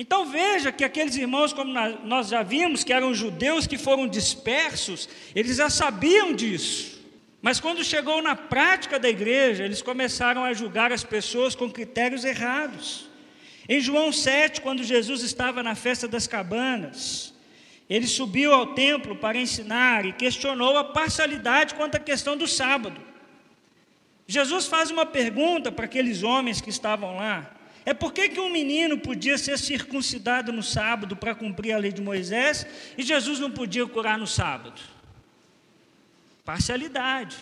Então 0.00 0.26
veja 0.26 0.70
que 0.70 0.84
aqueles 0.84 1.16
irmãos, 1.16 1.52
como 1.52 1.72
nós 2.04 2.28
já 2.28 2.44
vimos, 2.44 2.84
que 2.84 2.92
eram 2.92 3.12
judeus 3.12 3.66
que 3.66 3.76
foram 3.76 4.06
dispersos, 4.06 5.08
eles 5.34 5.56
já 5.56 5.68
sabiam 5.68 6.32
disso. 6.32 7.02
Mas 7.42 7.58
quando 7.58 7.82
chegou 7.82 8.22
na 8.22 8.36
prática 8.36 8.96
da 8.96 9.08
igreja, 9.08 9.64
eles 9.64 9.82
começaram 9.82 10.44
a 10.44 10.54
julgar 10.54 10.92
as 10.92 11.02
pessoas 11.02 11.56
com 11.56 11.68
critérios 11.68 12.24
errados. 12.24 13.08
Em 13.68 13.80
João 13.80 14.12
7, 14.12 14.60
quando 14.60 14.84
Jesus 14.84 15.24
estava 15.24 15.64
na 15.64 15.74
festa 15.74 16.06
das 16.06 16.28
cabanas, 16.28 17.34
ele 17.90 18.06
subiu 18.06 18.54
ao 18.54 18.74
templo 18.74 19.16
para 19.16 19.36
ensinar 19.36 20.06
e 20.06 20.12
questionou 20.12 20.78
a 20.78 20.84
parcialidade 20.84 21.74
quanto 21.74 21.96
à 21.96 21.98
questão 21.98 22.36
do 22.36 22.46
sábado. 22.46 23.00
Jesus 24.28 24.66
faz 24.66 24.92
uma 24.92 25.04
pergunta 25.04 25.72
para 25.72 25.86
aqueles 25.86 26.22
homens 26.22 26.60
que 26.60 26.70
estavam 26.70 27.16
lá. 27.16 27.57
É 27.88 27.94
por 27.94 28.12
que, 28.12 28.38
um 28.38 28.50
menino 28.50 28.98
podia 28.98 29.38
ser 29.38 29.58
circuncidado 29.58 30.52
no 30.52 30.62
sábado 30.62 31.16
para 31.16 31.34
cumprir 31.34 31.72
a 31.72 31.78
lei 31.78 31.90
de 31.90 32.02
Moisés 32.02 32.66
e 32.98 33.02
Jesus 33.02 33.38
não 33.38 33.50
podia 33.50 33.86
curar 33.86 34.18
no 34.18 34.26
sábado? 34.26 34.78
Parcialidade. 36.44 37.38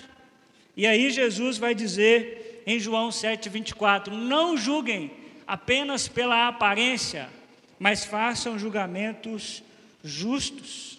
E 0.76 0.86
aí 0.86 1.10
Jesus 1.10 1.58
vai 1.58 1.74
dizer 1.74 2.62
em 2.64 2.78
João 2.78 3.08
7,24: 3.08 4.10
Não 4.10 4.56
julguem 4.56 5.10
apenas 5.48 6.06
pela 6.06 6.46
aparência, 6.46 7.28
mas 7.76 8.04
façam 8.04 8.56
julgamentos 8.56 9.64
justos. 10.04 10.95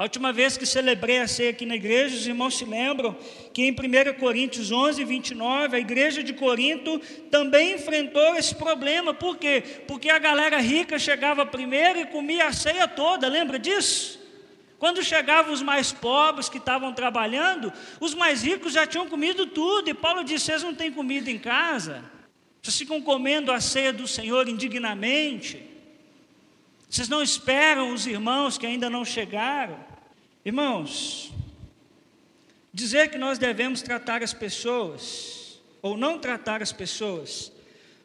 A 0.00 0.04
última 0.04 0.32
vez 0.32 0.56
que 0.56 0.64
celebrei 0.64 1.18
a 1.18 1.28
ceia 1.28 1.50
aqui 1.50 1.66
na 1.66 1.76
igreja, 1.76 2.16
os 2.16 2.26
irmãos 2.26 2.56
se 2.56 2.64
lembram 2.64 3.14
que 3.52 3.64
em 3.64 3.70
1 3.70 4.18
Coríntios 4.18 4.72
11, 4.72 5.04
29, 5.04 5.76
a 5.76 5.78
igreja 5.78 6.22
de 6.22 6.32
Corinto 6.32 6.98
também 7.30 7.74
enfrentou 7.74 8.34
esse 8.34 8.54
problema. 8.54 9.12
Por 9.12 9.36
quê? 9.36 9.62
Porque 9.86 10.08
a 10.08 10.18
galera 10.18 10.56
rica 10.56 10.98
chegava 10.98 11.44
primeiro 11.44 11.98
e 11.98 12.06
comia 12.06 12.46
a 12.46 12.52
ceia 12.54 12.88
toda, 12.88 13.28
lembra 13.28 13.58
disso? 13.58 14.18
Quando 14.78 15.02
chegavam 15.02 15.52
os 15.52 15.60
mais 15.60 15.92
pobres 15.92 16.48
que 16.48 16.56
estavam 16.56 16.94
trabalhando, 16.94 17.70
os 18.00 18.14
mais 18.14 18.42
ricos 18.42 18.72
já 18.72 18.86
tinham 18.86 19.06
comido 19.06 19.48
tudo. 19.48 19.90
E 19.90 19.92
Paulo 19.92 20.24
disse: 20.24 20.46
Vocês 20.46 20.62
não 20.62 20.74
têm 20.74 20.90
comida 20.90 21.30
em 21.30 21.38
casa? 21.38 22.02
Vocês 22.62 22.78
ficam 22.78 23.02
comendo 23.02 23.52
a 23.52 23.60
ceia 23.60 23.92
do 23.92 24.08
Senhor 24.08 24.48
indignamente? 24.48 25.62
Vocês 26.88 27.08
não 27.08 27.22
esperam 27.22 27.92
os 27.92 28.06
irmãos 28.06 28.56
que 28.56 28.66
ainda 28.66 28.88
não 28.88 29.04
chegaram? 29.04 29.89
Irmãos, 30.42 31.30
dizer 32.72 33.10
que 33.10 33.18
nós 33.18 33.38
devemos 33.38 33.82
tratar 33.82 34.22
as 34.22 34.32
pessoas, 34.32 35.60
ou 35.82 35.98
não 35.98 36.18
tratar 36.18 36.62
as 36.62 36.72
pessoas, 36.72 37.52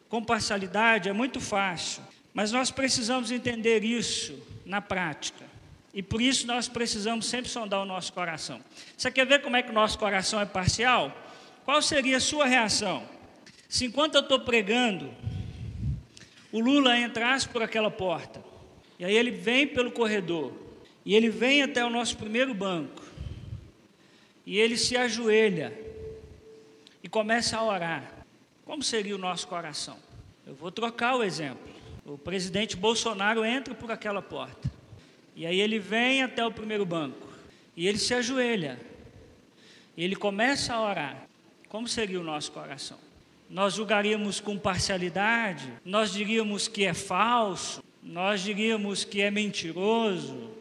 com 0.10 0.22
parcialidade 0.24 1.08
é 1.08 1.13
muito 1.13 1.39
fácil, 1.39 2.04
mas 2.34 2.51
nós 2.51 2.72
precisamos 2.72 3.32
entender 3.32 3.86
isso 3.86 4.38
na 4.65 4.82
prática. 4.82 5.46
E 5.94 6.04
por 6.04 6.22
isso 6.22 6.46
nós 6.46 6.68
precisamos 6.68 7.25
sempre 7.25 7.50
sondar 7.50 7.82
o 7.82 7.86
nosso 7.86 8.12
coração. 8.12 8.60
Você 8.98 9.10
quer 9.10 9.25
ver 9.25 9.42
como 9.42 9.56
é 9.56 9.63
que 9.63 9.70
o 9.72 9.74
nosso 9.74 9.98
coração 9.98 10.42
é 10.42 10.46
parcial? 10.46 11.15
Qual 11.63 11.82
seria 11.82 12.18
a 12.18 12.20
sua 12.20 12.46
reação? 12.46 13.08
Se 13.70 13.86
enquanto 13.86 14.15
eu 14.15 14.22
estou 14.22 14.42
pregando, 14.42 15.10
o 16.51 16.60
Lula 16.60 17.00
entrasse 17.00 17.48
por 17.48 17.63
aquela 17.63 17.89
porta, 17.89 18.44
e 19.00 19.06
aí 19.06 19.15
ele 19.15 19.32
vem 19.32 19.65
pelo 19.65 19.89
corredor, 19.89 20.64
e 21.05 21.13
ele 21.13 21.29
vem 21.29 21.62
até 21.62 21.85
o 21.85 21.89
nosso 21.89 22.17
primeiro 22.17 22.53
banco. 22.53 23.03
E 24.45 24.57
ele 24.57 24.75
se 24.75 24.97
ajoelha 24.97 25.71
e 27.03 27.07
começa 27.07 27.57
a 27.57 27.63
orar. 27.63 28.25
Como 28.65 28.81
seria 28.81 29.15
o 29.15 29.19
nosso 29.19 29.47
coração? 29.47 29.97
Eu 30.45 30.55
vou 30.55 30.71
trocar 30.71 31.15
o 31.15 31.24
exemplo. 31.24 31.74
O 32.03 32.17
presidente 32.17 32.75
Bolsonaro 32.75 33.45
entra 33.45 33.75
por 33.75 33.91
aquela 33.91 34.21
porta. 34.21 34.71
E 35.35 35.45
aí 35.45 35.59
ele 35.59 35.77
vem 35.77 36.24
até 36.24 36.45
o 36.45 36.51
primeiro 36.51 36.85
banco. 36.85 37.27
E 37.77 37.88
ele 37.88 38.00
se 38.00 38.13
ajoelha. 38.13 38.79
E 39.95 40.03
ele 40.03 40.15
começa 40.15 40.74
a 40.74 40.81
orar. 40.81 41.27
Como 41.69 41.88
seria 41.88 42.19
o 42.19 42.24
nosso 42.24 42.51
coração? 42.51 42.97
Nós 43.50 43.75
julgaríamos 43.75 44.39
com 44.39 44.57
parcialidade? 44.57 45.71
Nós 45.83 46.12
diríamos 46.12 46.67
que 46.67 46.85
é 46.85 46.93
falso? 46.93 47.83
Nós 48.01 48.41
diríamos 48.41 49.03
que 49.03 49.21
é 49.21 49.29
mentiroso? 49.29 50.54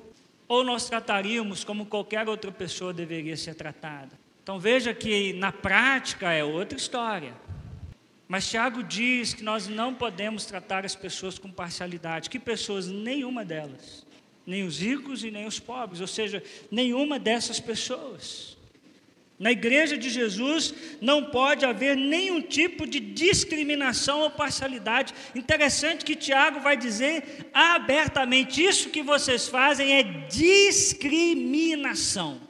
Ou 0.47 0.65
nós 0.65 0.89
trataríamos 0.89 1.65
como 1.65 1.87
qualquer 1.87 2.29
outra 2.29 2.53
pessoa 2.53 2.93
deveria 2.93 3.37
ser 3.37 3.55
tratada. 3.55 4.19
Então 4.43 4.59
veja 4.59 4.93
que 4.93 5.33
na 5.33 5.51
prática 5.51 6.31
é 6.33 6.45
outra 6.45 6.77
história. 6.77 7.35
Mas 8.29 8.49
Tiago 8.49 8.83
diz 8.83 9.35
que 9.35 9.43
nós 9.43 9.69
não 9.69 9.95
podemos 9.95 10.45
tratar 10.47 10.85
as 10.85 10.95
pessoas 10.95 11.39
com 11.39 11.51
parcialidade. 11.51 12.31
Que 12.31 12.39
pessoas? 12.39 12.87
Nenhuma 12.87 13.45
delas. 13.45 14.07
Nem 14.47 14.65
os 14.65 14.79
ricos 14.81 15.25
e 15.25 15.31
nem 15.31 15.47
os 15.47 15.59
pobres. 15.59 16.01
Ou 16.01 16.07
seja, 16.07 16.43
nenhuma 16.71 17.19
dessas 17.19 17.61
pessoas. 17.61 18.54
Na 19.39 19.51
igreja 19.51 19.99
de 19.99 20.11
Jesus 20.11 20.73
não 21.01 21.25
pode 21.25 21.65
haver 21.65 21.97
nenhum 21.97 22.41
tipo 22.41 22.87
de 22.87 23.01
discriminação 23.01 24.21
ou 24.21 24.31
parcialidade. 24.31 25.13
Interessante 25.35 26.05
que 26.05 26.15
Tiago 26.15 26.61
vai 26.61 26.77
dizer 26.77 27.49
abertamente: 27.53 28.65
isso 28.65 28.91
que 28.91 29.03
vocês 29.03 29.49
fazem 29.49 29.93
é 29.93 30.05
discriminação. 30.29 32.41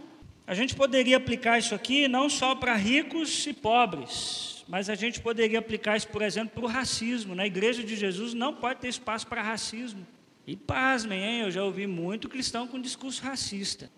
A 0.47 0.55
gente 0.55 0.75
poderia 0.75 1.17
aplicar 1.17 1.59
isso 1.59 1.75
aqui 1.75 2.07
não 2.07 2.29
só 2.29 2.55
para 2.55 2.75
ricos 2.75 3.47
e 3.47 3.55
pobres, 3.55 4.63
mas 4.69 4.91
a 4.91 4.95
gente 4.95 5.21
poderia 5.21 5.59
aplicar 5.59 5.97
isso, 5.97 6.09
por 6.09 6.21
exemplo, 6.21 6.51
para 6.55 6.65
o 6.65 6.69
racismo. 6.69 7.35
Na 7.35 7.47
igreja 7.47 7.83
de 7.83 7.97
Jesus 7.97 8.35
não 8.35 8.53
pode 8.53 8.81
ter 8.81 8.89
espaço 8.89 9.27
para 9.27 9.41
racismo. 9.41 10.07
E 10.47 10.55
pasmem, 10.55 11.23
hein? 11.23 11.41
eu 11.41 11.51
já 11.51 11.65
ouvi 11.65 11.87
muito 11.87 12.29
cristão 12.29 12.69
com 12.69 12.79
discurso 12.79 13.23
racista. 13.23 13.91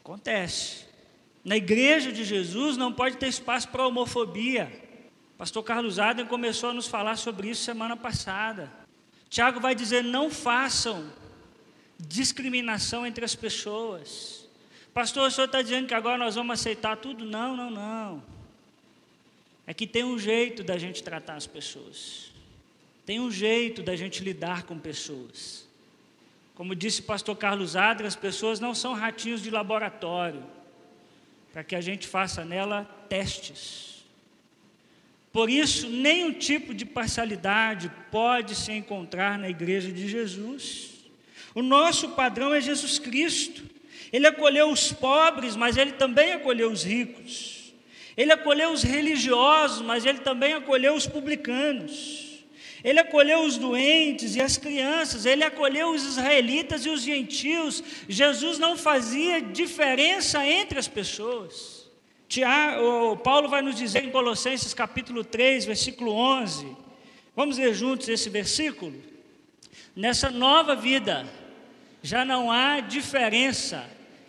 Acontece. 0.00 0.93
Na 1.44 1.56
igreja 1.56 2.10
de 2.10 2.24
Jesus 2.24 2.76
não 2.76 2.92
pode 2.92 3.18
ter 3.18 3.28
espaço 3.28 3.68
para 3.68 3.86
homofobia. 3.86 4.72
Pastor 5.36 5.62
Carlos 5.62 5.98
Adem 5.98 6.24
começou 6.24 6.70
a 6.70 6.72
nos 6.72 6.86
falar 6.86 7.16
sobre 7.16 7.50
isso 7.50 7.62
semana 7.62 7.96
passada. 7.96 8.72
Tiago 9.28 9.60
vai 9.60 9.74
dizer: 9.74 10.02
não 10.02 10.30
façam 10.30 11.12
discriminação 11.98 13.06
entre 13.06 13.24
as 13.24 13.34
pessoas. 13.34 14.48
Pastor, 14.94 15.28
o 15.28 15.30
senhor 15.30 15.46
está 15.46 15.60
dizendo 15.60 15.88
que 15.88 15.94
agora 15.94 16.16
nós 16.16 16.34
vamos 16.36 16.58
aceitar 16.58 16.96
tudo? 16.96 17.24
Não, 17.24 17.56
não, 17.56 17.70
não. 17.70 18.22
É 19.66 19.74
que 19.74 19.86
tem 19.86 20.04
um 20.04 20.18
jeito 20.18 20.62
da 20.62 20.78
gente 20.78 21.02
tratar 21.02 21.34
as 21.34 21.46
pessoas. 21.46 22.30
Tem 23.04 23.20
um 23.20 23.30
jeito 23.30 23.82
da 23.82 23.96
gente 23.96 24.22
lidar 24.22 24.62
com 24.62 24.78
pessoas. 24.78 25.66
Como 26.54 26.74
disse 26.74 27.02
pastor 27.02 27.36
Carlos 27.36 27.74
Adra, 27.74 28.06
as 28.06 28.16
pessoas 28.16 28.60
não 28.60 28.74
são 28.74 28.94
ratinhos 28.94 29.42
de 29.42 29.50
laboratório, 29.50 30.42
para 31.54 31.62
que 31.62 31.76
a 31.76 31.80
gente 31.80 32.08
faça 32.08 32.44
nela 32.44 32.82
testes. 33.08 34.04
Por 35.32 35.48
isso, 35.48 35.88
nenhum 35.88 36.32
tipo 36.32 36.74
de 36.74 36.84
parcialidade 36.84 37.92
pode 38.10 38.56
se 38.56 38.72
encontrar 38.72 39.38
na 39.38 39.48
igreja 39.48 39.92
de 39.92 40.08
Jesus. 40.08 40.90
O 41.54 41.62
nosso 41.62 42.08
padrão 42.10 42.52
é 42.52 42.60
Jesus 42.60 42.98
Cristo. 42.98 43.62
Ele 44.12 44.26
acolheu 44.26 44.68
os 44.68 44.92
pobres, 44.92 45.54
mas 45.54 45.76
ele 45.76 45.92
também 45.92 46.32
acolheu 46.32 46.72
os 46.72 46.82
ricos. 46.82 47.72
Ele 48.16 48.32
acolheu 48.32 48.72
os 48.72 48.82
religiosos, 48.82 49.80
mas 49.80 50.04
ele 50.04 50.18
também 50.18 50.54
acolheu 50.54 50.96
os 50.96 51.06
publicanos. 51.06 52.33
Ele 52.84 53.00
acolheu 53.00 53.40
os 53.40 53.56
doentes 53.56 54.36
e 54.36 54.42
as 54.42 54.58
crianças, 54.58 55.24
ele 55.24 55.42
acolheu 55.42 55.90
os 55.92 56.04
israelitas 56.04 56.84
e 56.84 56.90
os 56.90 57.00
gentios. 57.00 57.82
Jesus 58.06 58.58
não 58.58 58.76
fazia 58.76 59.40
diferença 59.40 60.46
entre 60.46 60.78
as 60.78 60.86
pessoas. 60.86 61.88
Tiago, 62.28 63.16
Paulo 63.18 63.48
vai 63.48 63.62
nos 63.62 63.76
dizer 63.76 64.04
em 64.04 64.10
Colossenses 64.10 64.74
capítulo 64.74 65.24
3, 65.24 65.64
versículo 65.64 66.12
11. 66.12 66.76
Vamos 67.34 67.56
ler 67.56 67.72
juntos 67.72 68.06
esse 68.06 68.28
versículo? 68.28 68.94
Nessa 69.96 70.28
nova 70.28 70.76
vida, 70.76 71.26
já 72.02 72.22
não 72.22 72.52
há 72.52 72.80
diferença 72.80 73.88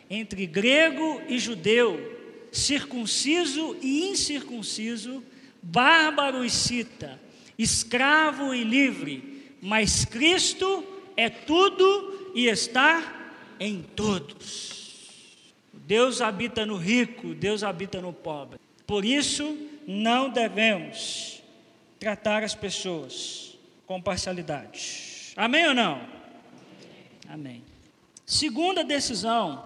entre 0.10 0.46
grego 0.46 1.22
e 1.28 1.38
judeu, 1.38 2.48
circunciso 2.54 3.76
e 3.82 4.08
incircunciso, 4.08 5.22
bárbaro 5.62 6.46
e 6.46 6.50
cita 6.50 7.25
escravo 7.58 8.54
e 8.54 8.64
livre, 8.64 9.54
mas 9.62 10.06
Cristo 10.06 10.84
é 11.16 11.30
tudo 11.30 12.32
e 12.36 12.48
está 12.48 13.32
em 13.60 13.82
todos. 13.82 14.76
Deus 15.74 16.22
habita 16.22 16.66
no 16.66 16.78
rico, 16.78 17.34
Deus 17.34 17.64
habita 17.64 18.02
no 18.02 18.12
pobre. 18.12 18.60
Por 18.88 19.06
isso, 19.06 19.58
não 19.88 20.30
devemos 20.30 21.42
tratar 22.00 22.44
as 22.44 22.56
pessoas 22.56 23.58
com 23.86 24.02
parcialidade. 24.02 25.34
Amém 25.36 25.68
ou 25.68 25.74
não? 25.74 26.02
Amém. 27.30 27.64
Segunda 28.26 28.84
decisão 28.84 29.64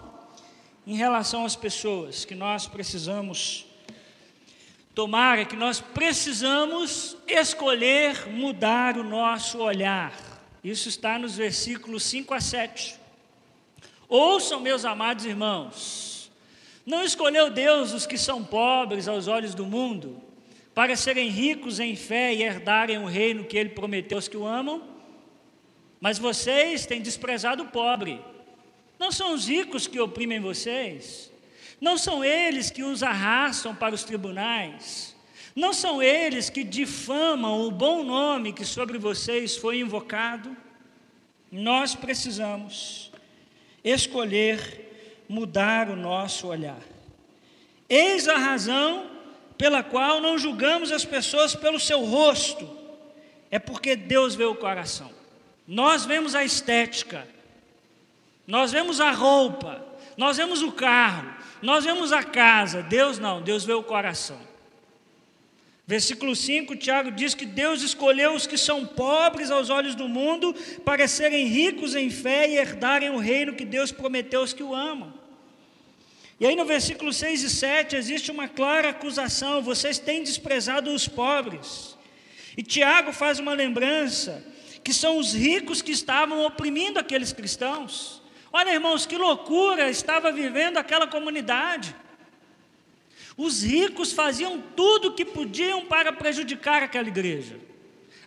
em 0.86 0.96
relação 0.96 1.46
às 1.46 1.56
pessoas 1.56 2.26
que 2.26 2.36
nós 2.36 2.68
precisamos 2.68 3.66
tomar 5.00 5.40
é 5.40 5.46
que 5.46 5.56
nós 5.56 5.80
precisamos 5.80 7.16
escolher 7.26 8.28
mudar 8.30 8.98
o 8.98 9.04
nosso 9.04 9.60
olhar. 9.60 10.12
Isso 10.62 10.90
está 10.90 11.18
nos 11.18 11.38
versículos 11.38 12.04
5 12.04 12.34
a 12.34 12.42
7. 12.42 13.00
Ouçam, 14.10 14.60
meus 14.60 14.84
amados 14.84 15.24
irmãos, 15.24 16.30
não 16.86 17.02
escolheu 17.02 17.50
Deus 17.50 17.94
os 17.94 18.06
que 18.06 18.18
são 18.18 18.44
pobres 18.44 19.08
aos 19.08 19.30
olhos 19.30 19.56
do 19.56 19.66
mundo, 19.66 20.22
para 20.76 20.98
serem 20.98 21.30
ricos 21.30 21.80
em 21.80 21.96
fé 21.96 22.34
e 22.34 22.44
herdarem 22.44 22.98
o 22.98 23.06
reino 23.06 23.46
que 23.46 23.58
ele 23.58 23.70
prometeu 23.70 24.18
aos 24.18 24.28
que 24.28 24.36
o 24.36 24.46
amam? 24.46 24.84
Mas 26.02 26.20
vocês 26.20 26.86
têm 26.86 27.02
desprezado 27.02 27.64
o 27.64 27.68
pobre. 27.68 28.22
Não 29.00 29.14
são 29.14 29.34
os 29.34 29.48
ricos 29.48 29.88
que 29.88 29.98
oprimem 29.98 30.42
vocês, 30.42 31.32
não 31.80 31.98
são 31.98 32.24
eles 32.24 32.70
que 32.70 32.84
os 32.84 33.04
arrastam 33.04 33.74
para 33.74 33.96
os 33.96 34.04
tribunais. 34.04 35.16
Não 35.56 35.74
são 35.74 36.02
eles 36.02 36.50
que 36.50 36.64
difamam 36.64 37.66
o 37.66 37.72
bom 37.72 38.04
nome 38.04 38.54
que 38.54 38.66
sobre 38.66 38.98
vocês 38.98 39.58
foi 39.58 39.80
invocado. 39.80 40.56
Nós 41.52 41.96
precisamos 41.96 43.12
escolher 43.84 45.26
mudar 45.28 45.90
o 45.90 45.96
nosso 45.96 46.48
olhar. 46.48 46.82
Eis 47.88 48.28
a 48.28 48.38
razão 48.38 49.10
pela 49.58 49.84
qual 49.84 50.22
não 50.22 50.38
julgamos 50.38 50.92
as 50.92 51.04
pessoas 51.04 51.54
pelo 51.54 51.80
seu 51.80 52.06
rosto, 52.06 52.70
é 53.52 53.60
porque 53.60 53.96
Deus 53.96 54.34
vê 54.34 54.46
o 54.46 54.56
coração. 54.56 55.12
Nós 55.68 56.06
vemos 56.06 56.34
a 56.34 56.46
estética, 56.46 57.28
nós 58.48 58.72
vemos 58.72 59.02
a 59.02 59.12
roupa, 59.12 59.84
nós 60.16 60.38
vemos 60.38 60.62
o 60.62 60.72
carro, 60.72 61.39
nós 61.62 61.86
vemos 61.86 62.12
a 62.12 62.24
casa, 62.24 62.82
Deus 62.82 63.20
não, 63.20 63.42
Deus 63.42 63.66
vê 63.66 63.74
o 63.74 63.84
coração. 63.84 64.40
Versículo 65.86 66.36
5, 66.36 66.76
Tiago 66.76 67.10
diz 67.10 67.34
que 67.34 67.48
Deus 67.48 67.82
escolheu 67.82 68.34
os 68.34 68.46
que 68.46 68.60
são 68.60 68.86
pobres 68.86 69.50
aos 69.50 69.72
olhos 69.72 69.96
do 69.96 70.08
mundo 70.08 70.54
para 70.86 71.08
serem 71.08 71.48
ricos 71.48 71.96
em 71.96 72.12
fé 72.12 72.48
e 72.48 72.58
herdarem 72.58 73.10
o 73.10 73.18
reino 73.18 73.56
que 73.56 73.66
Deus 73.66 73.92
prometeu 73.92 74.42
aos 74.42 74.54
que 74.54 74.62
o 74.62 74.76
amam. 74.76 75.12
E 76.40 76.46
aí 76.46 76.56
no 76.56 76.64
versículo 76.64 77.12
6 77.12 77.42
e 77.42 77.50
7 77.50 77.96
existe 77.96 78.30
uma 78.30 78.48
clara 78.48 78.90
acusação: 78.90 79.64
vocês 79.64 79.98
têm 79.98 80.22
desprezado 80.22 80.94
os 80.94 81.08
pobres. 81.08 81.98
E 82.56 82.62
Tiago 82.62 83.12
faz 83.12 83.40
uma 83.40 83.54
lembrança 83.54 84.46
que 84.84 84.94
são 84.94 85.18
os 85.18 85.34
ricos 85.34 85.82
que 85.82 85.92
estavam 85.92 86.46
oprimindo 86.46 87.00
aqueles 87.00 87.34
cristãos. 87.34 88.19
Olha, 88.52 88.72
irmãos, 88.72 89.06
que 89.06 89.18
loucura 89.18 89.90
estava 89.90 90.32
vivendo 90.32 90.78
aquela 90.78 91.06
comunidade. 91.06 91.96
Os 93.38 93.64
ricos 93.64 94.12
faziam 94.12 94.62
tudo 94.76 95.10
o 95.10 95.14
que 95.14 95.24
podiam 95.24 95.86
para 95.86 96.12
prejudicar 96.12 96.84
aquela 96.84 97.08
igreja. 97.08 97.60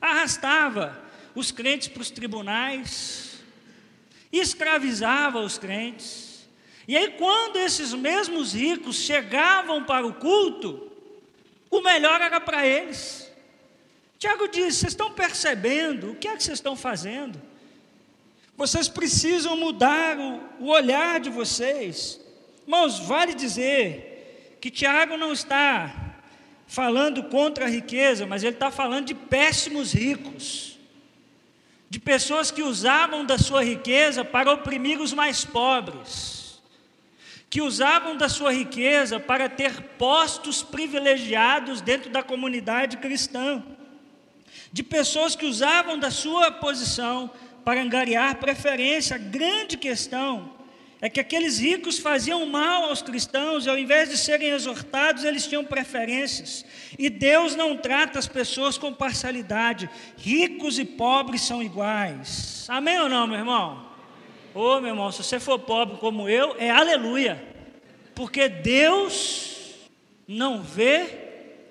Arrastava 0.01 1.03
os 1.35 1.51
crentes 1.51 1.89
para 1.89 2.03
os 2.03 2.11
tribunais, 2.11 3.43
escravizava 4.33 5.41
os 5.41 5.59
crentes. 5.59 6.49
E 6.87 6.97
aí, 6.97 7.11
quando 7.11 7.57
esses 7.57 7.93
mesmos 7.93 8.55
ricos 8.55 8.97
chegavam 8.97 9.85
para 9.85 10.07
o 10.07 10.15
culto, 10.15 10.91
o 11.71 11.81
melhor 11.81 12.21
era 12.21 12.41
para 12.41 12.67
eles. 12.67 13.31
Tiago 14.19 14.49
diz: 14.49 14.77
vocês 14.77 14.93
estão 14.93 15.13
percebendo 15.13 16.13
o 16.13 16.15
que 16.15 16.29
é 16.29 16.37
que 16.37 16.43
vocês 16.43 16.59
estão 16.59 16.77
fazendo? 16.77 17.41
Vocês 18.63 18.87
precisam 18.87 19.57
mudar 19.57 20.17
o, 20.17 20.41
o 20.61 20.67
olhar 20.69 21.19
de 21.19 21.29
vocês. 21.29 22.21
Irmãos, 22.65 23.01
vale 23.01 23.35
dizer 23.35 24.57
que 24.61 24.71
Tiago 24.71 25.17
não 25.17 25.33
está 25.33 25.93
falando 26.65 27.25
contra 27.25 27.65
a 27.65 27.69
riqueza, 27.69 28.25
mas 28.25 28.45
ele 28.45 28.55
está 28.55 28.71
falando 28.71 29.07
de 29.07 29.17
péssimos 29.17 29.93
ricos, 29.93 30.79
de 31.91 31.99
pessoas 31.99 32.53
que 32.53 32.63
usavam 32.63 33.25
da 33.25 33.37
sua 33.37 33.65
riqueza 33.65 34.25
para 34.25 34.53
oprimir 34.53 35.01
os 35.01 35.13
mais 35.13 35.45
pobres, 35.45 36.63
que 37.51 37.61
usavam 37.61 38.17
da 38.17 38.29
sua 38.29 38.53
riqueza 38.53 39.19
para 39.19 39.49
ter 39.49 39.83
postos 39.99 40.63
privilegiados 40.63 41.81
dentro 41.81 42.11
da 42.11 42.23
comunidade 42.23 42.99
cristã, 42.99 43.61
de 44.73 44.85
pessoas 44.85 45.35
que 45.35 45.47
usavam 45.47 45.99
da 45.99 46.13
sua 46.13 46.53
posição 46.53 47.29
para 47.65 47.83
angariar 47.83 48.37
preferência. 48.37 49.17
A 49.17 49.19
grande 49.19 49.77
questão 49.77 50.53
é 51.01 51.11
que 51.11 51.19
aqueles 51.19 51.59
ricos 51.59 51.99
faziam 51.99 52.47
mal 52.47 52.85
aos 52.85 53.03
cristãos 53.03 53.67
e 53.67 53.69
ao 53.69 53.77
invés 53.77 54.09
de 54.09 54.17
serem 54.17 54.51
exortados, 54.51 55.25
eles 55.25 55.47
tinham 55.47 55.65
preferências. 55.65 56.65
E 56.97 57.11
Deus 57.11 57.57
não 57.57 57.77
trata 57.77 58.21
as 58.21 58.29
pessoas 58.29 58.79
com 58.79 58.93
parcialidade. 58.93 59.91
Ricos 60.17 60.79
e 60.79 60.85
pobres 60.85 61.43
são 61.43 61.61
iguais. 61.61 62.67
Amém 62.69 63.01
ou 63.01 63.09
não, 63.09 63.27
meu 63.27 63.39
irmão? 63.39 63.91
Ô, 64.55 64.77
oh, 64.77 64.81
meu 64.81 64.91
irmão, 64.91 65.11
se 65.11 65.25
você 65.25 65.41
for 65.41 65.59
pobre 65.59 65.97
como 65.97 66.29
eu, 66.29 66.55
é 66.59 66.71
aleluia. 66.71 67.43
Porque 68.15 68.49
Deus 68.49 69.89
não 70.29 70.63
vê 70.63 71.07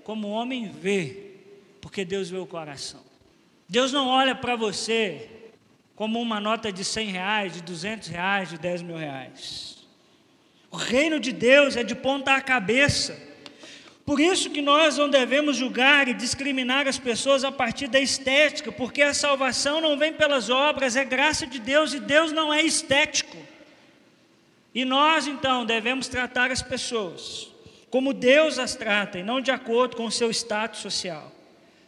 como 0.04 0.27
o 0.27 0.32
homem 0.32 0.69
vê, 0.69 1.36
porque 1.80 2.04
Deus 2.04 2.30
vê 2.30 2.38
o 2.38 2.45
coração. 2.45 2.99
Deus 3.69 3.93
não 3.93 4.10
olha 4.10 4.36
para 4.36 4.58
você 4.58 5.30
como 6.01 6.19
uma 6.19 6.39
nota 6.39 6.71
de 6.71 6.83
100 6.83 7.09
reais, 7.09 7.53
de 7.53 7.61
200 7.61 8.07
reais, 8.07 8.49
de 8.49 8.57
10 8.57 8.81
mil 8.81 8.97
reais. 8.97 9.85
O 10.71 10.75
reino 10.75 11.19
de 11.19 11.31
Deus 11.31 11.77
é 11.77 11.83
de 11.83 11.93
ponta 11.93 12.33
à 12.33 12.41
cabeça. 12.41 13.15
Por 14.03 14.19
isso 14.19 14.49
que 14.49 14.63
nós 14.63 14.97
não 14.97 15.07
devemos 15.07 15.57
julgar 15.57 16.07
e 16.07 16.15
discriminar 16.15 16.87
as 16.87 16.97
pessoas 16.97 17.43
a 17.43 17.51
partir 17.51 17.87
da 17.87 17.99
estética, 17.99 18.71
porque 18.71 19.03
a 19.03 19.13
salvação 19.13 19.79
não 19.79 19.95
vem 19.95 20.11
pelas 20.11 20.49
obras, 20.49 20.95
é 20.95 21.05
graça 21.05 21.45
de 21.45 21.59
Deus 21.59 21.93
e 21.93 21.99
Deus 21.99 22.31
não 22.31 22.51
é 22.51 22.63
estético. 22.63 23.37
E 24.73 24.83
nós 24.83 25.27
então 25.27 25.67
devemos 25.67 26.07
tratar 26.07 26.49
as 26.49 26.63
pessoas 26.63 27.47
como 27.91 28.11
Deus 28.11 28.57
as 28.57 28.73
trata 28.73 29.19
e 29.19 29.23
não 29.23 29.39
de 29.39 29.51
acordo 29.51 29.95
com 29.95 30.05
o 30.05 30.11
seu 30.11 30.31
status 30.31 30.79
social. 30.79 31.31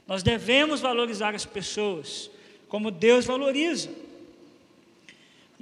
Nós 0.05 0.21
devemos 0.21 0.81
valorizar 0.81 1.33
as 1.33 1.47
pessoas 1.47 2.29
como 2.69 2.91
Deus 2.91 3.25
valoriza. 3.25 4.02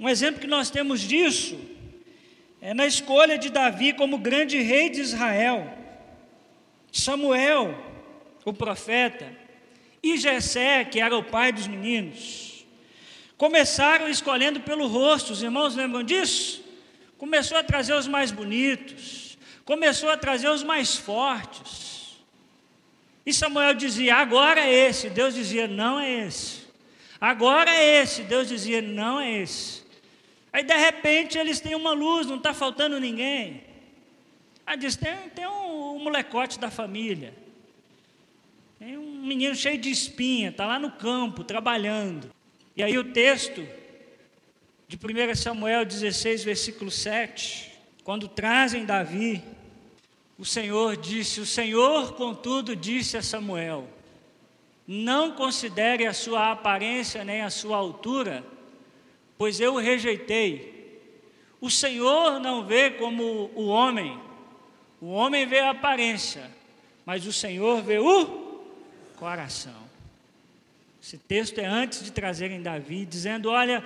Um 0.02 0.08
exemplo 0.08 0.40
que 0.40 0.48
nós 0.48 0.68
temos 0.68 1.00
disso 1.00 1.56
é 2.60 2.74
na 2.74 2.84
escolha 2.84 3.38
de 3.38 3.50
Davi 3.50 3.92
como 3.92 4.18
grande 4.18 4.60
rei 4.60 4.90
de 4.90 5.00
Israel. 5.00 5.72
Samuel, 6.90 7.80
o 8.44 8.52
profeta, 8.52 9.32
e 10.02 10.16
Jessé, 10.16 10.84
que 10.84 10.98
era 10.98 11.16
o 11.16 11.22
pai 11.22 11.52
dos 11.52 11.68
meninos. 11.68 12.66
Começaram 13.36 14.08
escolhendo 14.08 14.58
pelo 14.58 14.88
rosto, 14.88 15.34
os 15.34 15.40
irmãos 15.40 15.76
lembram 15.76 16.02
disso? 16.02 16.64
Começou 17.16 17.56
a 17.56 17.62
trazer 17.62 17.94
os 17.94 18.08
mais 18.08 18.32
bonitos, 18.32 19.38
começou 19.64 20.10
a 20.10 20.16
trazer 20.16 20.48
os 20.48 20.64
mais 20.64 20.96
fortes. 20.96 22.16
E 23.24 23.32
Samuel 23.32 23.74
dizia: 23.74 24.16
agora 24.16 24.62
é 24.62 24.88
esse. 24.88 25.08
Deus 25.08 25.32
dizia: 25.32 25.68
não 25.68 26.00
é 26.00 26.26
esse. 26.26 26.62
Agora 27.20 27.70
é 27.70 28.02
esse. 28.02 28.22
Deus 28.22 28.48
dizia: 28.48 28.82
não 28.82 29.20
é 29.20 29.42
esse. 29.42 29.81
Aí 30.52 30.62
de 30.62 30.76
repente 30.76 31.38
eles 31.38 31.60
têm 31.60 31.74
uma 31.74 31.92
luz, 31.92 32.26
não 32.26 32.36
está 32.36 32.52
faltando 32.52 33.00
ninguém. 33.00 33.64
Aí 34.66 34.76
diz: 34.76 34.96
tem, 34.96 35.16
tem 35.34 35.46
um, 35.46 35.96
um 35.96 35.98
molecote 36.04 36.58
da 36.58 36.70
família. 36.70 37.34
Tem 38.78 38.98
um 38.98 39.24
menino 39.24 39.54
cheio 39.54 39.78
de 39.78 39.90
espinha, 39.90 40.50
está 40.50 40.66
lá 40.66 40.78
no 40.78 40.90
campo 40.90 41.42
trabalhando. 41.44 42.30
E 42.76 42.82
aí 42.82 42.98
o 42.98 43.12
texto 43.12 43.66
de 44.88 44.96
1 44.96 45.34
Samuel 45.36 45.84
16, 45.84 46.44
versículo 46.44 46.90
7, 46.90 47.72
quando 48.04 48.28
trazem 48.28 48.84
Davi, 48.84 49.42
o 50.38 50.44
Senhor 50.44 50.96
disse: 50.96 51.40
O 51.40 51.46
Senhor, 51.46 52.14
contudo, 52.14 52.76
disse 52.76 53.16
a 53.16 53.22
Samuel: 53.22 53.88
Não 54.86 55.32
considere 55.32 56.06
a 56.06 56.12
sua 56.12 56.50
aparência 56.50 57.24
nem 57.24 57.40
a 57.40 57.48
sua 57.48 57.76
altura, 57.76 58.44
pois 59.36 59.60
eu 59.60 59.74
o 59.74 59.78
rejeitei. 59.78 61.00
O 61.60 61.70
Senhor 61.70 62.40
não 62.40 62.66
vê 62.66 62.90
como 62.90 63.50
o 63.54 63.66
homem, 63.66 64.18
o 65.00 65.08
homem 65.08 65.46
vê 65.46 65.60
a 65.60 65.70
aparência, 65.70 66.50
mas 67.06 67.26
o 67.26 67.32
Senhor 67.32 67.82
vê 67.82 67.98
o 67.98 68.62
coração. 69.16 69.82
Esse 71.02 71.18
texto 71.18 71.58
é 71.58 71.66
antes 71.66 72.04
de 72.04 72.12
trazerem 72.12 72.62
Davi, 72.62 73.04
dizendo: 73.04 73.50
Olha, 73.50 73.82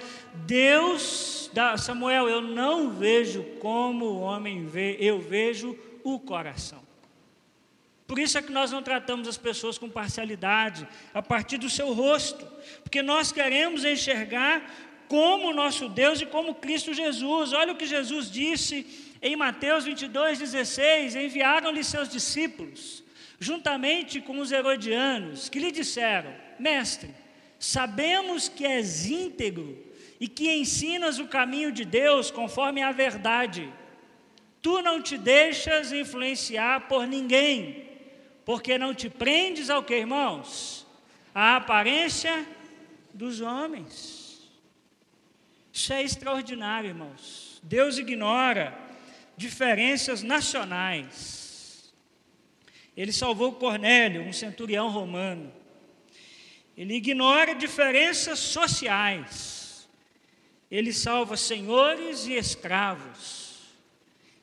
Deus, 0.47 1.51
Samuel, 1.79 2.29
eu 2.29 2.43
não 2.43 2.91
vejo 2.91 3.43
como 3.59 4.05
o 4.05 4.21
homem 4.21 4.67
vê, 4.67 4.99
eu 5.01 5.19
vejo 5.19 5.79
o 6.05 6.19
coração. 6.19 6.87
Por 8.07 8.19
isso 8.19 8.39
é 8.39 8.43
que 8.43 8.53
nós 8.53 8.71
não 8.71 8.83
tratamos 8.83 9.27
as 9.27 9.37
pessoas 9.37 9.79
com 9.79 9.91
parcialidade, 9.91 10.87
a 11.13 11.21
partir 11.21 11.57
do 11.57 11.69
seu 11.69 11.93
rosto, 11.93 12.47
porque 12.83 13.03
nós 13.03 13.33
queremos 13.33 13.85
enxergar 13.85 14.63
como 15.09 15.53
nosso 15.53 15.89
Deus 15.89 16.21
e 16.21 16.27
como 16.27 16.55
Cristo 16.55 16.93
Jesus. 16.93 17.53
Olha 17.53 17.73
o 17.73 17.77
que 17.77 17.87
Jesus 17.87 18.31
disse 18.31 18.87
em 19.23 19.37
Mateus 19.37 19.85
22, 19.85 20.39
16: 20.39 21.17
Enviaram-lhe 21.17 21.83
seus 21.83 22.09
discípulos, 22.09 23.03
juntamente 23.39 24.21
com 24.21 24.39
os 24.39 24.53
herodianos, 24.53 25.49
que 25.49 25.59
lhe 25.59 25.71
disseram: 25.71 26.33
Mestre, 26.59 27.15
sabemos 27.59 28.49
que 28.49 28.65
és 28.65 29.07
íntegro 29.07 29.85
e 30.21 30.29
que 30.29 30.51
ensinas 30.51 31.19
o 31.19 31.27
caminho 31.27 31.73
de 31.73 31.85
Deus 31.85 32.31
conforme 32.31 32.83
a 32.83 32.93
verdade. 32.93 33.73
Tu 34.63 34.83
não 34.83 35.01
te 35.01 35.17
deixas 35.17 35.93
influenciar 35.93 36.89
por 36.89 37.07
ninguém, 37.07 37.89
porque 38.45 38.77
não 38.79 38.93
te 38.95 39.09
prendes 39.09 39.71
ao 39.71 39.83
que, 39.83 39.95
irmãos? 39.95 40.87
A 41.35 41.57
aparência 41.57 42.47
dos 43.13 43.41
homens. 43.41 44.26
Isso 45.77 45.93
é 45.93 46.03
extraordinário, 46.03 46.89
irmãos. 46.89 47.61
Deus 47.63 47.99
ignora 47.99 48.75
diferenças 49.37 50.23
nacionais. 50.23 51.93
Ele 52.97 53.13
salvou 53.13 53.53
Cornélio, 53.53 54.23
um 54.23 54.33
centurião 54.33 54.89
romano. 54.89 55.53
Ele 56.79 56.95
ignora 56.95 57.55
diferenças 57.55 58.39
sociais. 58.39 59.87
Ele 60.71 60.95
salva 60.95 61.37
senhores 61.37 62.27
e 62.27 62.33
escravos. 62.33 63.59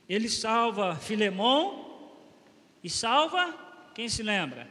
Ele 0.08 0.30
salva 0.30 0.96
Filemão 0.98 2.12
e 2.84 2.92
salva, 2.92 3.58
quem 3.96 4.08
se 4.08 4.22
lembra? 4.22 4.70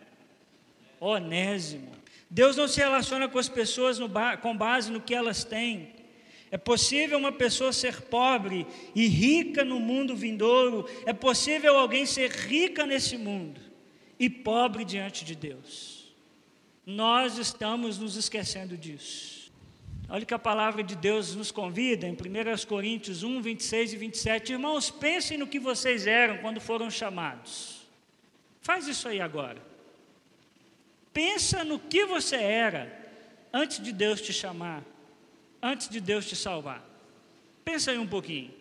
Onésimo. 1.01 1.91
Deus 2.31 2.57
não 2.57 2.69
se 2.69 2.79
relaciona 2.79 3.29
com 3.29 3.41
as 3.41 3.49
pessoas 3.49 3.99
ba 3.99 4.37
com 4.37 4.57
base 4.57 4.93
no 4.93 5.01
que 5.01 5.13
elas 5.13 5.43
têm. 5.43 6.02
É 6.53 6.59
possível 6.59 7.17
uma 7.17 7.33
pessoa 7.33 7.73
ser 7.73 8.03
pobre 8.03 8.67
e 8.95 9.09
rica 9.09 9.65
no 9.65 9.81
mundo 9.81 10.15
vindouro. 10.15 10.87
É 11.07 11.13
possível 11.15 11.79
alguém 11.79 12.05
ser 12.05 12.31
rica 12.31 12.85
nesse 12.85 13.17
mundo 13.17 13.59
e 14.19 14.29
pobre 14.29 14.85
diante 14.85 15.25
de 15.25 15.35
Deus. 15.35 16.15
Nós 16.85 17.39
estamos 17.39 17.99
nos 17.99 18.17
esquecendo 18.17 18.77
disso. 18.77 19.51
Olha 20.11 20.27
que 20.27 20.35
a 20.35 20.39
palavra 20.39 20.83
de 20.83 20.95
Deus 20.95 21.35
nos 21.35 21.51
convida 21.51 22.07
em 22.07 22.13
1 22.13 22.67
Coríntios 22.69 23.23
1, 23.23 23.41
26 23.41 23.95
e 23.95 23.97
27. 23.97 24.53
Irmãos, 24.53 24.91
pensem 24.91 25.39
no 25.39 25.47
que 25.47 25.59
vocês 25.59 26.07
eram 26.07 26.37
quando 26.37 26.61
foram 26.61 26.91
chamados. 26.91 27.81
Faz 28.61 28.87
isso 28.87 29.09
aí 29.09 29.23
agora. 29.23 29.63
Pensa 31.15 31.65
no 31.65 31.79
que 31.79 32.05
você 32.05 32.37
era 32.37 32.93
antes 33.51 33.83
de 33.83 33.91
Deus 33.91 34.21
te 34.21 34.35
chamar, 34.35 34.83
antes 35.63 35.89
de 35.89 36.01
Deus 36.01 36.27
te 36.27 36.35
salvar. 36.35 36.85
Pensa 37.65 37.93
aí 37.93 37.99
um 37.99 38.07
pouquinho. 38.07 38.53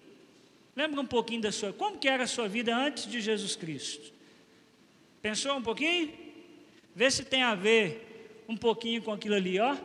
Lembra 0.76 1.02
um 1.02 1.06
pouquinho 1.06 1.42
da 1.42 1.52
sua, 1.52 1.74
como 1.74 1.98
que 1.98 2.08
era 2.08 2.24
a 2.24 2.28
sua 2.28 2.48
vida 2.48 2.76
antes 2.76 3.06
de 3.06 3.20
Jesus 3.20 3.56
Cristo? 3.56 4.14
Pensou 5.22 5.56
um 5.56 5.62
pouquinho? 5.62 6.14
Vê 6.96 7.10
se 7.10 7.26
tem 7.26 7.44
a 7.44 7.56
ver 7.56 8.44
um 8.48 8.56
pouquinho 8.56 9.02
com 9.02 9.12
aquilo 9.12 9.36
ali, 9.36 9.60
ó. 9.60 9.76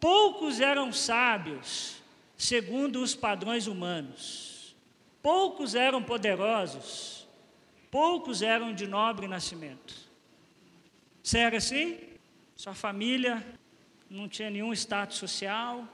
Poucos 0.00 0.60
eram 0.60 0.92
sábios, 0.92 1.96
segundo 2.36 3.02
os 3.02 3.14
padrões 3.14 3.66
humanos. 3.66 4.76
Poucos 5.22 5.74
eram 5.74 6.02
poderosos, 6.02 7.26
poucos 7.90 8.42
eram 8.42 8.72
de 8.72 8.86
nobre 8.86 9.26
nascimento. 9.26 9.94
Você 11.22 11.38
era 11.38 11.58
assim? 11.58 11.98
Sua 12.56 12.74
família 12.74 13.44
não 14.08 14.28
tinha 14.28 14.48
nenhum 14.48 14.72
status 14.72 15.18
social, 15.18 15.86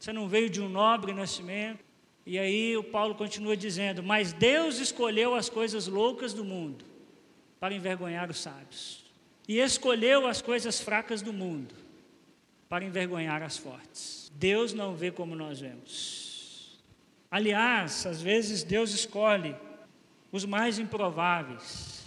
você 0.00 0.14
não 0.14 0.26
veio 0.26 0.48
de 0.48 0.62
um 0.62 0.68
nobre 0.68 1.12
nascimento. 1.12 1.84
E 2.24 2.38
aí 2.38 2.74
o 2.74 2.82
Paulo 2.82 3.14
continua 3.14 3.54
dizendo: 3.54 4.02
Mas 4.02 4.32
Deus 4.32 4.78
escolheu 4.78 5.34
as 5.34 5.50
coisas 5.50 5.86
loucas 5.86 6.32
do 6.32 6.42
mundo 6.42 6.84
para 7.60 7.74
envergonhar 7.74 8.30
os 8.30 8.40
sábios 8.40 9.04
e 9.46 9.58
escolheu 9.58 10.26
as 10.26 10.40
coisas 10.40 10.80
fracas 10.80 11.20
do 11.20 11.32
mundo 11.34 11.74
para 12.66 12.84
envergonhar 12.84 13.42
as 13.42 13.58
fortes. 13.58 14.32
Deus 14.34 14.72
não 14.72 14.94
vê 14.94 15.10
como 15.10 15.34
nós 15.34 15.60
vemos. 15.60 16.80
Aliás, 17.30 18.06
às 18.06 18.22
vezes 18.22 18.62
Deus 18.62 18.92
escolhe 18.92 19.54
os 20.32 20.46
mais 20.46 20.78
improváveis 20.78 22.04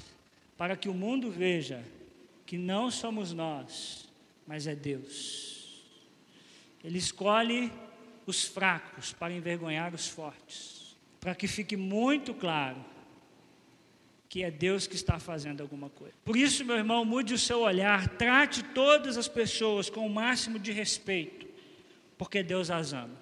para 0.58 0.76
que 0.76 0.90
o 0.90 0.94
mundo 0.94 1.30
veja 1.30 1.84
que 2.46 2.58
não 2.58 2.90
somos 2.90 3.34
nós, 3.34 4.10
mas 4.48 4.66
é 4.66 4.74
Deus. 4.74 5.53
Ele 6.84 6.98
escolhe 6.98 7.72
os 8.26 8.44
fracos 8.44 9.14
para 9.14 9.34
envergonhar 9.34 9.94
os 9.94 10.08
fortes, 10.08 10.96
para 11.20 11.34
que 11.34 11.48
fique 11.48 11.78
muito 11.78 12.34
claro 12.34 12.84
que 14.28 14.44
é 14.44 14.50
Deus 14.50 14.88
que 14.88 14.96
está 14.96 15.20
fazendo 15.20 15.62
alguma 15.62 15.92
coisa. 15.92 16.16
Por 16.26 16.36
isso, 16.36 16.66
meu 16.66 16.76
irmão, 16.76 17.06
mude 17.06 17.36
o 17.36 17.38
seu 17.38 17.62
olhar, 17.62 18.08
trate 18.18 18.64
todas 18.64 19.16
as 19.16 19.28
pessoas 19.28 19.92
com 19.92 20.06
o 20.08 20.10
máximo 20.10 20.58
de 20.58 20.72
respeito, 20.72 21.46
porque 22.18 22.42
Deus 22.42 22.72
as 22.72 22.94
ama. 22.94 23.16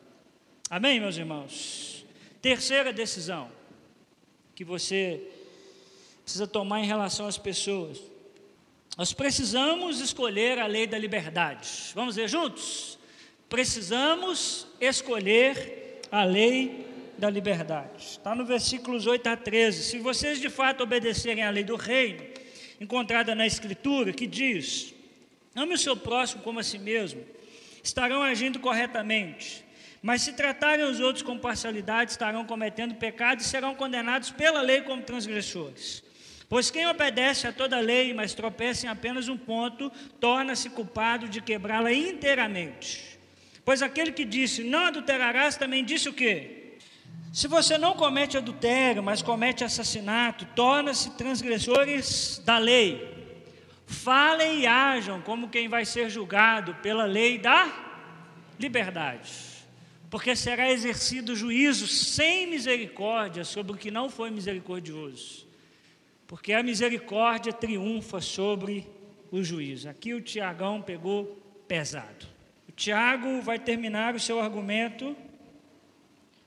Amém, 0.70 1.02
meus 1.02 1.18
irmãos? 1.18 2.06
Terceira 2.42 2.94
decisão 2.94 3.52
que 4.56 4.64
você 4.64 5.22
precisa 6.24 6.48
tomar 6.48 6.80
em 6.80 6.86
relação 6.86 7.28
às 7.28 7.38
pessoas. 7.38 8.02
Nós 8.98 9.12
precisamos 9.12 10.00
escolher 10.00 10.60
a 10.60 10.66
lei 10.66 10.88
da 10.88 10.98
liberdade. 10.98 11.92
Vamos 11.94 12.16
ver 12.16 12.30
juntos? 12.30 12.98
Precisamos 13.52 14.66
escolher 14.80 16.00
a 16.10 16.24
lei 16.24 16.88
da 17.18 17.30
liberdade. 17.30 17.98
Está 17.98 18.34
no 18.34 18.46
versículos 18.46 19.06
8 19.06 19.28
a 19.28 19.36
13. 19.36 19.84
Se 19.84 20.00
vocês 20.00 20.40
de 20.40 20.50
fato 20.50 20.84
obedecerem 20.84 21.44
à 21.44 21.50
lei 21.50 21.66
do 21.66 21.76
reino, 21.76 22.24
encontrada 22.80 23.36
na 23.36 23.46
Escritura, 23.46 24.14
que 24.14 24.26
diz: 24.26 24.94
ame 25.54 25.74
o 25.74 25.78
seu 25.78 25.98
próximo 25.98 26.42
como 26.44 26.62
a 26.62 26.64
si 26.64 26.80
mesmo, 26.80 27.26
estarão 27.84 28.24
agindo 28.24 28.58
corretamente. 28.58 29.66
Mas 30.02 30.22
se 30.22 30.32
tratarem 30.32 30.86
os 30.86 31.02
outros 31.02 31.22
com 31.22 31.38
parcialidade, 31.38 32.12
estarão 32.12 32.46
cometendo 32.46 32.96
pecado 32.96 33.42
e 33.42 33.44
serão 33.44 33.76
condenados 33.76 34.32
pela 34.32 34.62
lei 34.62 34.80
como 34.84 35.04
transgressores. 35.04 36.02
Pois 36.48 36.72
quem 36.72 36.88
obedece 36.88 37.48
a 37.48 37.52
toda 37.52 37.82
lei, 37.82 38.14
mas 38.14 38.34
tropeça 38.34 38.86
em 38.86 38.90
apenas 38.90 39.28
um 39.28 39.38
ponto, 39.38 39.92
torna-se 40.22 40.70
culpado 40.70 41.28
de 41.28 41.42
quebrá-la 41.42 41.92
inteiramente. 41.92 43.11
Pois 43.64 43.82
aquele 43.82 44.12
que 44.12 44.26
disse, 44.26 44.64
não 44.64 44.86
adulterarás, 44.86 45.56
também 45.56 45.86
disse 45.86 46.10
o 46.10 46.14
quê? 46.14 46.78
Se 47.32 47.48
você 47.48 47.78
não 47.78 47.94
comete 47.94 48.36
adultério, 48.36 49.02
mas 49.02 49.22
comete 49.22 49.64
assassinato, 49.64 50.46
torna-se 50.54 51.12
transgressores 51.12 52.42
da 52.44 52.58
lei. 52.58 53.10
Falem 53.86 54.62
e 54.62 54.68
ajam 54.68 55.22
como 55.22 55.50
quem 55.50 55.68
vai 55.68 55.86
ser 55.86 56.10
julgado 56.10 56.76
pela 56.76 57.06
lei 57.06 57.38
da 57.38 57.72
liberdade, 58.60 59.32
porque 60.10 60.36
será 60.36 60.70
exercido 60.72 61.36
juízo 61.36 61.88
sem 61.88 62.48
misericórdia 62.48 63.44
sobre 63.44 63.74
o 63.74 63.78
que 63.78 63.90
não 63.92 64.10
foi 64.10 64.30
misericordioso, 64.30 65.48
porque 66.28 66.54
a 66.54 66.64
misericórdia 66.64 67.52
triunfa 67.52 68.22
sobre 68.22 68.88
o 69.32 69.42
juízo. 69.44 69.90
Aqui 69.90 70.14
o 70.14 70.22
Tiagão 70.22 70.82
pegou 70.82 71.26
pesado. 71.68 72.31
O 72.72 72.74
Tiago 72.74 73.42
vai 73.42 73.60
terminar 73.60 74.16
o 74.16 74.20
seu 74.20 74.40
argumento 74.40 75.14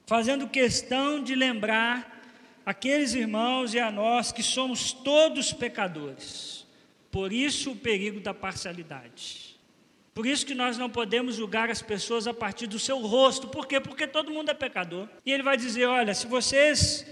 fazendo 0.07 0.49
questão 0.49 1.23
de 1.23 1.35
lembrar 1.35 2.25
aqueles 2.65 3.13
irmãos 3.13 3.75
e 3.75 3.79
a 3.79 3.91
nós 3.91 4.33
que 4.33 4.43
somos 4.43 4.91
todos 4.91 5.53
pecadores. 5.53 6.67
Por 7.11 7.31
isso 7.31 7.73
o 7.73 7.77
perigo 7.77 8.21
da 8.21 8.33
parcialidade. 8.33 9.61
Por 10.15 10.25
isso 10.25 10.47
que 10.47 10.55
nós 10.55 10.79
não 10.79 10.89
podemos 10.89 11.37
julgar 11.37 11.69
as 11.69 11.83
pessoas 11.83 12.27
a 12.27 12.33
partir 12.33 12.69
do 12.69 12.79
seu 12.79 13.01
rosto. 13.01 13.49
Por 13.49 13.67
quê? 13.67 13.79
Porque 13.79 14.07
todo 14.07 14.33
mundo 14.33 14.51
é 14.51 14.55
pecador. 14.55 15.07
E 15.27 15.31
ele 15.31 15.43
vai 15.43 15.59
dizer: 15.59 15.85
olha, 15.85 16.15
se 16.15 16.27
vocês 16.27 17.07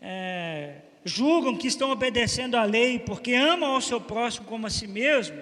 é, 0.00 0.76
julgam 1.04 1.54
que 1.54 1.68
estão 1.68 1.90
obedecendo 1.90 2.54
à 2.54 2.64
lei 2.64 2.98
porque 2.98 3.34
amam 3.34 3.74
ao 3.74 3.80
seu 3.82 4.00
próximo 4.00 4.46
como 4.46 4.66
a 4.66 4.70
si 4.70 4.86
mesmo, 4.86 5.38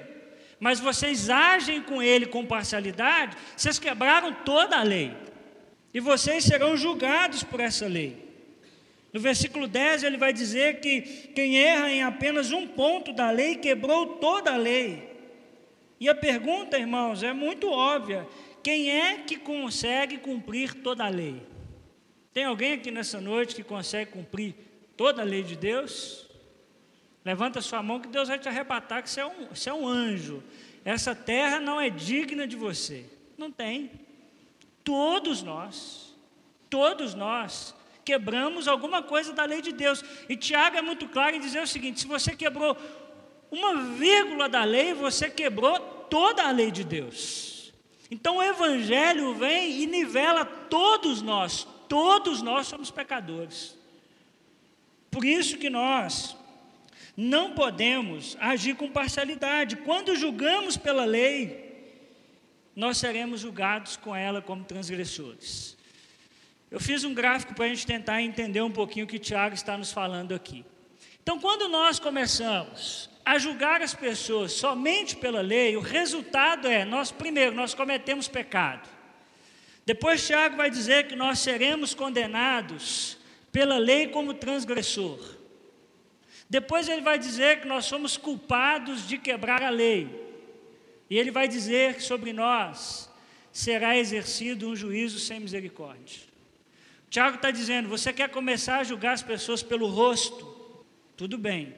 mas 0.58 0.80
vocês 0.80 1.28
agem 1.28 1.82
com 1.82 2.02
ele 2.02 2.26
com 2.26 2.46
parcialidade, 2.46 3.36
vocês 3.56 3.78
quebraram 3.78 4.32
toda 4.32 4.76
a 4.78 4.82
lei. 4.82 5.14
E 5.92 6.00
vocês 6.00 6.44
serão 6.44 6.76
julgados 6.76 7.42
por 7.42 7.60
essa 7.60 7.86
lei. 7.86 8.26
No 9.12 9.20
versículo 9.20 9.66
10 9.66 10.04
ele 10.04 10.16
vai 10.16 10.32
dizer 10.32 10.80
que 10.80 11.00
quem 11.34 11.58
erra 11.58 11.90
em 11.90 12.02
apenas 12.02 12.52
um 12.52 12.66
ponto 12.66 13.12
da 13.12 13.30
lei 13.30 13.56
quebrou 13.56 14.16
toda 14.16 14.52
a 14.52 14.56
lei. 14.56 15.16
E 15.98 16.08
a 16.08 16.14
pergunta, 16.14 16.78
irmãos, 16.78 17.22
é 17.22 17.32
muito 17.32 17.70
óbvia: 17.70 18.26
quem 18.62 18.90
é 18.90 19.18
que 19.18 19.36
consegue 19.38 20.18
cumprir 20.18 20.74
toda 20.74 21.04
a 21.04 21.08
lei? 21.08 21.42
Tem 22.34 22.44
alguém 22.44 22.74
aqui 22.74 22.90
nessa 22.90 23.18
noite 23.18 23.54
que 23.54 23.62
consegue 23.62 24.10
cumprir 24.10 24.54
toda 24.96 25.22
a 25.22 25.24
lei 25.24 25.42
de 25.42 25.56
Deus? 25.56 26.25
Levanta 27.26 27.60
sua 27.60 27.82
mão 27.82 27.98
que 27.98 28.06
Deus 28.06 28.28
vai 28.28 28.38
te 28.38 28.48
arrebatar, 28.48 29.02
que 29.02 29.10
você 29.10 29.20
é 29.20 29.26
um, 29.26 29.46
você 29.46 29.68
é 29.68 29.74
um 29.74 29.84
anjo. 29.84 30.44
Essa 30.84 31.12
terra 31.12 31.58
não 31.58 31.80
é 31.80 31.90
digna 31.90 32.46
de 32.46 32.54
você. 32.54 33.04
Não 33.36 33.50
tem. 33.50 33.90
Todos 34.84 35.42
nós, 35.42 36.14
todos 36.70 37.14
nós 37.14 37.74
quebramos 38.04 38.68
alguma 38.68 39.02
coisa 39.02 39.32
da 39.32 39.44
lei 39.44 39.60
de 39.60 39.72
Deus. 39.72 40.04
E 40.28 40.36
Tiago 40.36 40.76
é 40.76 40.82
muito 40.82 41.08
claro 41.08 41.34
em 41.34 41.40
dizer 41.40 41.60
o 41.60 41.66
seguinte: 41.66 41.98
se 41.98 42.06
você 42.06 42.36
quebrou 42.36 42.76
uma 43.50 43.74
vírgula 43.74 44.48
da 44.48 44.62
lei, 44.62 44.94
você 44.94 45.28
quebrou 45.28 45.80
toda 46.08 46.44
a 46.44 46.52
lei 46.52 46.70
de 46.70 46.84
Deus. 46.84 47.72
Então 48.08 48.36
o 48.36 48.42
Evangelho 48.44 49.34
vem 49.34 49.82
e 49.82 49.86
nivela 49.88 50.44
todos 50.44 51.22
nós, 51.22 51.66
todos 51.88 52.40
nós 52.40 52.68
somos 52.68 52.88
pecadores. 52.92 53.76
Por 55.10 55.24
isso 55.24 55.58
que 55.58 55.68
nós 55.68 56.35
não 57.16 57.52
podemos 57.52 58.36
agir 58.38 58.76
com 58.76 58.90
parcialidade. 58.90 59.76
Quando 59.76 60.14
julgamos 60.14 60.76
pela 60.76 61.04
lei, 61.04 61.64
nós 62.74 62.98
seremos 62.98 63.40
julgados 63.40 63.96
com 63.96 64.14
ela 64.14 64.42
como 64.42 64.64
transgressores. 64.64 65.76
Eu 66.70 66.78
fiz 66.78 67.04
um 67.04 67.14
gráfico 67.14 67.54
para 67.54 67.64
a 67.64 67.68
gente 67.68 67.86
tentar 67.86 68.20
entender 68.20 68.60
um 68.60 68.70
pouquinho 68.70 69.06
o 69.06 69.08
que 69.08 69.18
Tiago 69.18 69.54
está 69.54 69.78
nos 69.78 69.92
falando 69.92 70.34
aqui. 70.34 70.64
Então, 71.22 71.38
quando 71.38 71.68
nós 71.68 71.98
começamos 71.98 73.08
a 73.24 73.38
julgar 73.38 73.80
as 73.80 73.94
pessoas 73.94 74.52
somente 74.52 75.16
pela 75.16 75.40
lei, 75.40 75.76
o 75.76 75.80
resultado 75.80 76.68
é, 76.68 76.84
nós 76.84 77.10
primeiro, 77.10 77.56
nós 77.56 77.72
cometemos 77.72 78.28
pecado. 78.28 78.88
Depois 79.86 80.26
Tiago 80.26 80.56
vai 80.56 80.70
dizer 80.70 81.06
que 81.06 81.16
nós 81.16 81.38
seremos 81.38 81.94
condenados 81.94 83.16
pela 83.50 83.78
lei 83.78 84.08
como 84.08 84.34
transgressor. 84.34 85.35
Depois 86.48 86.88
ele 86.88 87.02
vai 87.02 87.18
dizer 87.18 87.60
que 87.60 87.66
nós 87.66 87.86
somos 87.86 88.16
culpados 88.16 89.06
de 89.06 89.18
quebrar 89.18 89.62
a 89.62 89.70
lei. 89.70 90.08
E 91.10 91.18
ele 91.18 91.30
vai 91.30 91.48
dizer 91.48 91.94
que 91.94 92.02
sobre 92.02 92.32
nós 92.32 93.10
será 93.52 93.96
exercido 93.96 94.68
um 94.68 94.76
juízo 94.76 95.18
sem 95.18 95.40
misericórdia. 95.40 96.20
Tiago 97.08 97.36
está 97.36 97.50
dizendo: 97.50 97.88
você 97.88 98.12
quer 98.12 98.28
começar 98.28 98.78
a 98.78 98.84
julgar 98.84 99.12
as 99.12 99.22
pessoas 99.22 99.62
pelo 99.62 99.86
rosto? 99.86 100.84
Tudo 101.16 101.38
bem, 101.38 101.74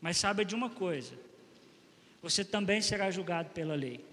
mas 0.00 0.16
saiba 0.16 0.44
de 0.44 0.54
uma 0.54 0.70
coisa: 0.70 1.14
você 2.22 2.44
também 2.44 2.80
será 2.80 3.10
julgado 3.10 3.50
pela 3.50 3.74
lei, 3.74 4.04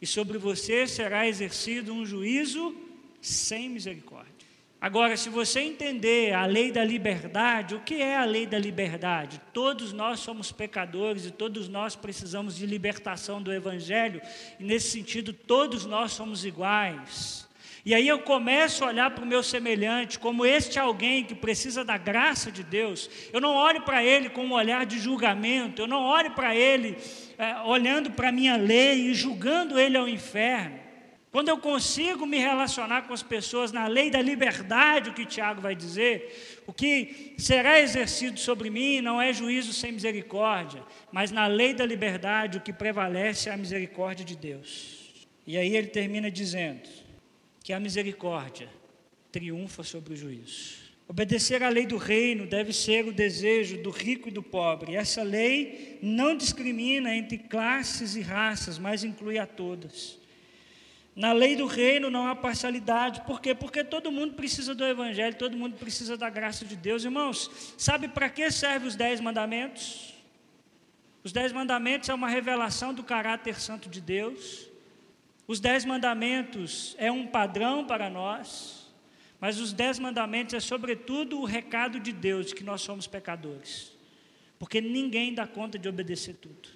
e 0.00 0.06
sobre 0.06 0.38
você 0.38 0.86
será 0.86 1.26
exercido 1.26 1.92
um 1.92 2.04
juízo 2.04 2.76
sem 3.20 3.68
misericórdia. 3.68 4.35
Agora, 4.78 5.16
se 5.16 5.30
você 5.30 5.60
entender 5.60 6.34
a 6.34 6.44
lei 6.44 6.70
da 6.70 6.84
liberdade, 6.84 7.74
o 7.74 7.80
que 7.80 7.94
é 7.94 8.16
a 8.16 8.24
lei 8.24 8.46
da 8.46 8.58
liberdade? 8.58 9.40
Todos 9.52 9.92
nós 9.92 10.20
somos 10.20 10.52
pecadores 10.52 11.24
e 11.24 11.30
todos 11.30 11.66
nós 11.66 11.96
precisamos 11.96 12.56
de 12.56 12.66
libertação 12.66 13.40
do 13.40 13.52
Evangelho, 13.52 14.20
e 14.60 14.64
nesse 14.64 14.90
sentido, 14.90 15.32
todos 15.32 15.86
nós 15.86 16.12
somos 16.12 16.44
iguais. 16.44 17.46
E 17.86 17.94
aí 17.94 18.06
eu 18.06 18.18
começo 18.18 18.84
a 18.84 18.88
olhar 18.88 19.10
para 19.12 19.24
o 19.24 19.28
meu 19.28 19.44
semelhante 19.44 20.18
como 20.18 20.44
este 20.44 20.76
alguém 20.76 21.24
que 21.24 21.36
precisa 21.36 21.84
da 21.84 21.96
graça 21.96 22.50
de 22.50 22.64
Deus. 22.64 23.08
Eu 23.32 23.40
não 23.40 23.54
olho 23.54 23.82
para 23.82 24.02
ele 24.02 24.28
com 24.28 24.44
um 24.44 24.52
olhar 24.52 24.84
de 24.84 24.98
julgamento, 24.98 25.82
eu 25.82 25.86
não 25.86 26.02
olho 26.02 26.32
para 26.32 26.54
ele 26.54 26.98
é, 27.38 27.60
olhando 27.60 28.10
para 28.10 28.30
a 28.30 28.32
minha 28.32 28.56
lei 28.56 29.08
e 29.08 29.14
julgando 29.14 29.78
ele 29.78 29.96
ao 29.96 30.08
inferno. 30.08 30.85
Quando 31.36 31.50
eu 31.50 31.58
consigo 31.58 32.24
me 32.24 32.38
relacionar 32.38 33.02
com 33.02 33.12
as 33.12 33.22
pessoas 33.22 33.70
na 33.70 33.86
lei 33.86 34.08
da 34.08 34.22
liberdade, 34.22 35.10
o 35.10 35.12
que 35.12 35.26
Tiago 35.26 35.60
vai 35.60 35.76
dizer, 35.76 36.62
o 36.66 36.72
que 36.72 37.34
será 37.36 37.78
exercido 37.78 38.40
sobre 38.40 38.70
mim 38.70 39.02
não 39.02 39.20
é 39.20 39.34
juízo 39.34 39.74
sem 39.74 39.92
misericórdia, 39.92 40.82
mas 41.12 41.30
na 41.30 41.46
lei 41.46 41.74
da 41.74 41.84
liberdade 41.84 42.56
o 42.56 42.62
que 42.62 42.72
prevalece 42.72 43.50
é 43.50 43.52
a 43.52 43.56
misericórdia 43.58 44.24
de 44.24 44.34
Deus. 44.34 45.28
E 45.46 45.58
aí 45.58 45.76
ele 45.76 45.88
termina 45.88 46.30
dizendo: 46.30 46.88
que 47.62 47.74
a 47.74 47.78
misericórdia 47.78 48.70
triunfa 49.30 49.82
sobre 49.82 50.14
o 50.14 50.16
juízo. 50.16 50.86
Obedecer 51.06 51.62
à 51.62 51.68
lei 51.68 51.84
do 51.84 51.98
reino 51.98 52.46
deve 52.46 52.72
ser 52.72 53.04
o 53.04 53.12
desejo 53.12 53.82
do 53.82 53.90
rico 53.90 54.30
e 54.30 54.32
do 54.32 54.42
pobre. 54.42 54.96
Essa 54.96 55.22
lei 55.22 55.98
não 56.00 56.34
discrimina 56.34 57.14
entre 57.14 57.36
classes 57.36 58.16
e 58.16 58.22
raças, 58.22 58.78
mas 58.78 59.04
inclui 59.04 59.36
a 59.36 59.44
todas. 59.44 60.24
Na 61.16 61.32
lei 61.32 61.56
do 61.56 61.64
reino 61.64 62.10
não 62.10 62.28
há 62.28 62.36
parcialidade. 62.36 63.22
Por 63.22 63.40
quê? 63.40 63.54
Porque 63.54 63.82
todo 63.82 64.12
mundo 64.12 64.34
precisa 64.34 64.74
do 64.74 64.84
Evangelho, 64.84 65.34
todo 65.34 65.56
mundo 65.56 65.74
precisa 65.78 66.14
da 66.14 66.28
graça 66.28 66.62
de 66.66 66.76
Deus. 66.76 67.04
Irmãos, 67.04 67.50
sabe 67.78 68.06
para 68.06 68.28
que 68.28 68.50
servem 68.50 68.86
os 68.86 68.94
dez 68.94 69.18
mandamentos? 69.18 70.14
Os 71.24 71.32
dez 71.32 71.52
mandamentos 71.52 72.10
é 72.10 72.14
uma 72.14 72.28
revelação 72.28 72.92
do 72.92 73.02
caráter 73.02 73.58
santo 73.58 73.88
de 73.88 73.98
Deus. 73.98 74.68
Os 75.48 75.58
dez 75.58 75.86
mandamentos 75.86 76.94
é 76.98 77.10
um 77.10 77.26
padrão 77.26 77.86
para 77.86 78.10
nós, 78.10 78.92
mas 79.40 79.58
os 79.58 79.72
dez 79.72 79.98
mandamentos 79.98 80.54
é 80.54 80.60
sobretudo 80.60 81.40
o 81.40 81.46
recado 81.46 81.98
de 81.98 82.12
Deus 82.12 82.46
de 82.46 82.54
que 82.54 82.62
nós 82.62 82.82
somos 82.82 83.06
pecadores, 83.06 83.90
porque 84.58 84.82
ninguém 84.82 85.32
dá 85.32 85.46
conta 85.46 85.78
de 85.78 85.88
obedecer 85.88 86.34
tudo. 86.34 86.68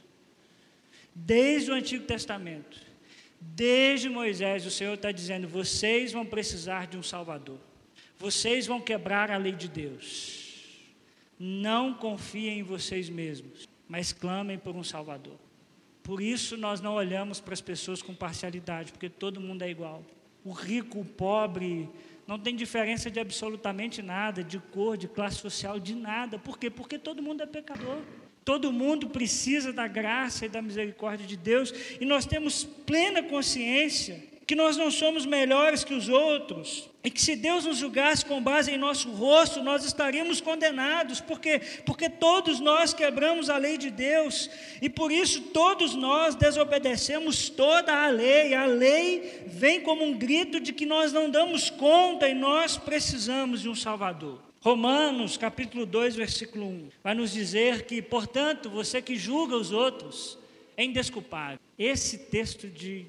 Desde 1.15 1.71
o 1.71 1.75
Antigo 1.75 2.07
Testamento, 2.07 2.90
desde 3.41 4.09
Moisés, 4.09 4.67
o 4.67 4.71
Senhor 4.71 4.95
está 4.95 5.11
dizendo: 5.11 5.49
vocês 5.49 6.13
vão 6.13 6.27
precisar 6.27 6.87
de 6.87 6.99
um 6.99 7.03
Salvador, 7.03 7.59
vocês 8.19 8.67
vão 8.67 8.81
quebrar 8.81 9.31
a 9.31 9.37
lei 9.37 9.53
de 9.53 9.69
Deus. 9.69 10.49
Não 11.39 11.95
confiem 11.95 12.59
em 12.59 12.63
vocês 12.63 13.09
mesmos, 13.09 13.67
mas 13.89 14.13
clamem 14.13 14.59
por 14.59 14.77
um 14.77 14.85
Salvador. 14.85 15.39
Por 16.03 16.21
isso 16.21 16.57
nós 16.57 16.81
não 16.81 16.95
olhamos 16.95 17.41
para 17.41 17.55
as 17.55 17.61
pessoas 17.61 18.03
com 18.03 18.15
parcialidade, 18.15 18.93
porque 18.93 19.09
todo 19.09 19.41
mundo 19.41 19.63
é 19.63 19.71
igual. 19.71 20.05
O 20.45 20.53
rico, 20.53 21.01
o 21.01 21.05
pobre, 21.05 21.89
não 22.27 22.39
tem 22.39 22.55
diferença 22.55 23.11
de 23.11 23.19
absolutamente 23.19 24.03
nada, 24.03 24.45
de 24.45 24.59
cor, 24.59 24.97
de 24.97 25.09
classe 25.09 25.37
social, 25.37 25.81
de 25.81 25.95
nada. 25.95 26.39
Por 26.39 26.59
quê? 26.59 26.71
Porque 26.71 26.99
todo 26.99 27.23
mundo 27.23 27.43
é 27.43 27.47
pecador. 27.47 28.03
Todo 28.45 28.73
mundo 28.73 29.09
precisa 29.09 29.73
da 29.73 29.87
graça 29.87 30.47
e 30.47 30.49
da 30.49 30.63
misericórdia 30.63 31.27
de 31.27 31.37
Deus, 31.37 31.73
e 32.01 32.05
nós 32.05 32.27
temos 32.27 32.65
plena 32.65 33.23
consciência 33.23 34.31
que 34.51 34.57
nós 34.57 34.77
não 34.77 34.91
somos 34.91 35.25
melhores 35.25 35.85
que 35.85 35.95
os 35.95 36.09
outros, 36.09 36.91
e 37.05 37.09
que 37.09 37.23
se 37.23 37.37
Deus 37.37 37.65
nos 37.65 37.79
julgasse 37.79 38.27
com 38.27 38.43
base 38.43 38.73
em 38.73 38.77
nosso 38.77 39.09
rosto, 39.13 39.63
nós 39.63 39.85
estaríamos 39.85 40.41
condenados, 40.41 41.21
porque 41.21 41.61
porque 41.87 42.11
todos 42.11 42.59
nós 42.59 42.93
quebramos 42.93 43.49
a 43.49 43.57
lei 43.57 43.79
de 43.79 43.91
Deus, 43.91 44.51
e 44.83 44.91
por 44.91 45.13
isso 45.13 45.41
todos 45.53 45.95
nós 45.95 46.35
desobedecemos 46.35 47.49
toda 47.49 47.95
a 47.95 48.09
lei. 48.09 48.53
A 48.53 48.67
lei 48.67 49.45
vem 49.47 49.83
como 49.83 50.05
um 50.05 50.19
grito 50.19 50.59
de 50.59 50.73
que 50.73 50.85
nós 50.85 51.13
não 51.13 51.31
damos 51.31 51.71
conta 51.71 52.29
e 52.29 52.35
nós 52.35 52.77
precisamos 52.77 53.63
de 53.63 53.69
um 53.69 53.75
Salvador. 53.77 54.50
Romanos, 54.63 55.37
capítulo 55.37 55.87
2, 55.87 56.17
versículo 56.17 56.67
1, 56.67 56.89
vai 57.03 57.15
nos 57.15 57.33
dizer 57.33 57.87
que, 57.87 58.03
portanto, 58.03 58.69
você 58.69 59.01
que 59.01 59.17
julga 59.17 59.57
os 59.57 59.73
outros 59.73 60.39
é 60.77 60.85
indesculpável. 60.85 61.59
Esse 61.79 62.19
texto 62.19 62.69
de 62.69 63.07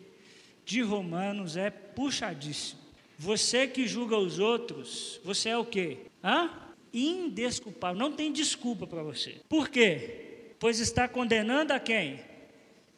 de 0.65 0.81
Romanos 0.81 1.57
é 1.57 1.69
puxadíssimo. 1.69 2.79
Você 3.17 3.67
que 3.67 3.85
julga 3.87 4.17
os 4.17 4.39
outros, 4.39 5.19
você 5.23 5.49
é 5.49 5.57
o 5.57 5.65
quê? 5.65 5.97
Hã? 6.23 6.49
Indesculpável. 6.93 7.99
Não 7.99 8.13
tem 8.13 8.31
desculpa 8.31 8.87
para 8.87 9.03
você. 9.03 9.41
Por 9.47 9.67
quê? 9.67 10.53
Pois 10.59 10.79
está 10.79 11.07
condenando 11.07 11.73
a 11.73 11.79
quem? 11.79 12.21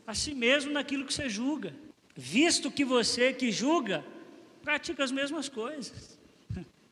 A 0.05 0.13
si 0.13 0.33
mesmo 0.33 0.71
naquilo 0.71 1.05
que 1.05 1.13
você 1.13 1.29
julga. 1.29 1.73
Visto 2.15 2.69
que 2.69 2.85
você 2.85 3.33
que 3.33 3.51
julga 3.51 4.05
pratica 4.61 5.03
as 5.03 5.11
mesmas 5.11 5.49
coisas. 5.49 6.19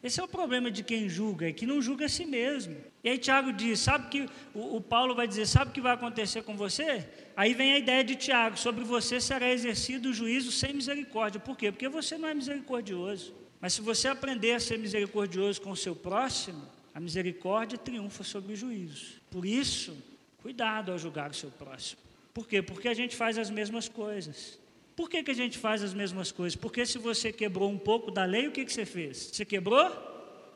Esse 0.04 0.20
é 0.20 0.24
o 0.24 0.28
problema 0.28 0.72
de 0.72 0.84
quem 0.84 1.08
julga, 1.08 1.48
é 1.48 1.54
que 1.54 1.66
não 1.66 1.80
julga 1.80 2.06
a 2.06 2.10
si 2.10 2.26
mesmo. 2.26 2.76
E 3.04 3.10
aí 3.10 3.18
Tiago 3.20 3.54
diz, 3.54 3.80
sabe 3.80 4.10
que 4.10 4.30
o, 4.54 4.78
o, 4.78 4.82
Paulo 4.82 5.14
vai 5.14 5.28
dizer, 5.28 5.46
sabe 5.46 5.70
o 5.70 5.74
que 5.74 5.82
vai 5.82 5.94
acontecer 5.94 6.42
com 6.42 6.58
você? 6.58 7.08
Aí 7.36 7.54
vem 7.54 7.74
a 7.74 7.78
ideia 7.78 8.04
de 8.04 8.16
Tiago, 8.16 8.58
sobre 8.58 8.84
você 8.84 9.22
será 9.22 9.52
exercido 9.52 10.10
o 10.10 10.14
juízo 10.14 10.52
sem 10.52 10.74
misericórdia. 10.74 11.40
Por 11.40 11.56
quê? 11.56 11.72
Porque 11.72 11.88
você 11.88 12.18
não 12.18 12.28
é 12.28 12.34
misericordioso. 12.34 13.34
Mas 13.60 13.74
se 13.74 13.82
você 13.82 14.08
aprender 14.08 14.54
a 14.54 14.60
ser 14.60 14.80
misericordioso 14.80 15.62
com 15.62 15.70
o 15.70 15.78
seu 15.78 15.96
próximo, 15.96 16.68
a 16.96 17.00
misericórdia 17.00 17.78
triunfa 17.78 18.24
sobre 18.24 18.54
o 18.54 18.56
juízo. 18.56 19.22
Por 19.30 19.46
isso, 19.46 19.96
cuidado 20.42 20.92
ao 20.92 20.98
julgar 20.98 21.30
o 21.30 21.34
seu 21.34 21.52
próximo. 21.52 22.02
Por 22.34 22.48
quê? 22.48 22.62
Porque 22.62 22.88
a 22.88 22.94
gente 22.94 23.16
faz 23.16 23.38
as 23.38 23.52
mesmas 23.52 23.88
coisas. 23.88 24.58
Por 25.02 25.10
que, 25.10 25.24
que 25.24 25.32
a 25.32 25.34
gente 25.34 25.58
faz 25.58 25.82
as 25.82 25.96
mesmas 25.96 26.32
coisas? 26.32 26.56
Porque 26.56 26.86
se 26.86 27.00
você 27.00 27.34
quebrou 27.34 27.68
um 27.72 27.78
pouco 27.78 28.12
da 28.12 28.24
lei, 28.24 28.48
o 28.48 28.52
que, 28.52 28.64
que 28.64 28.72
você 28.72 28.86
fez? 28.86 29.32
Você 29.34 29.44
quebrou 29.44 29.90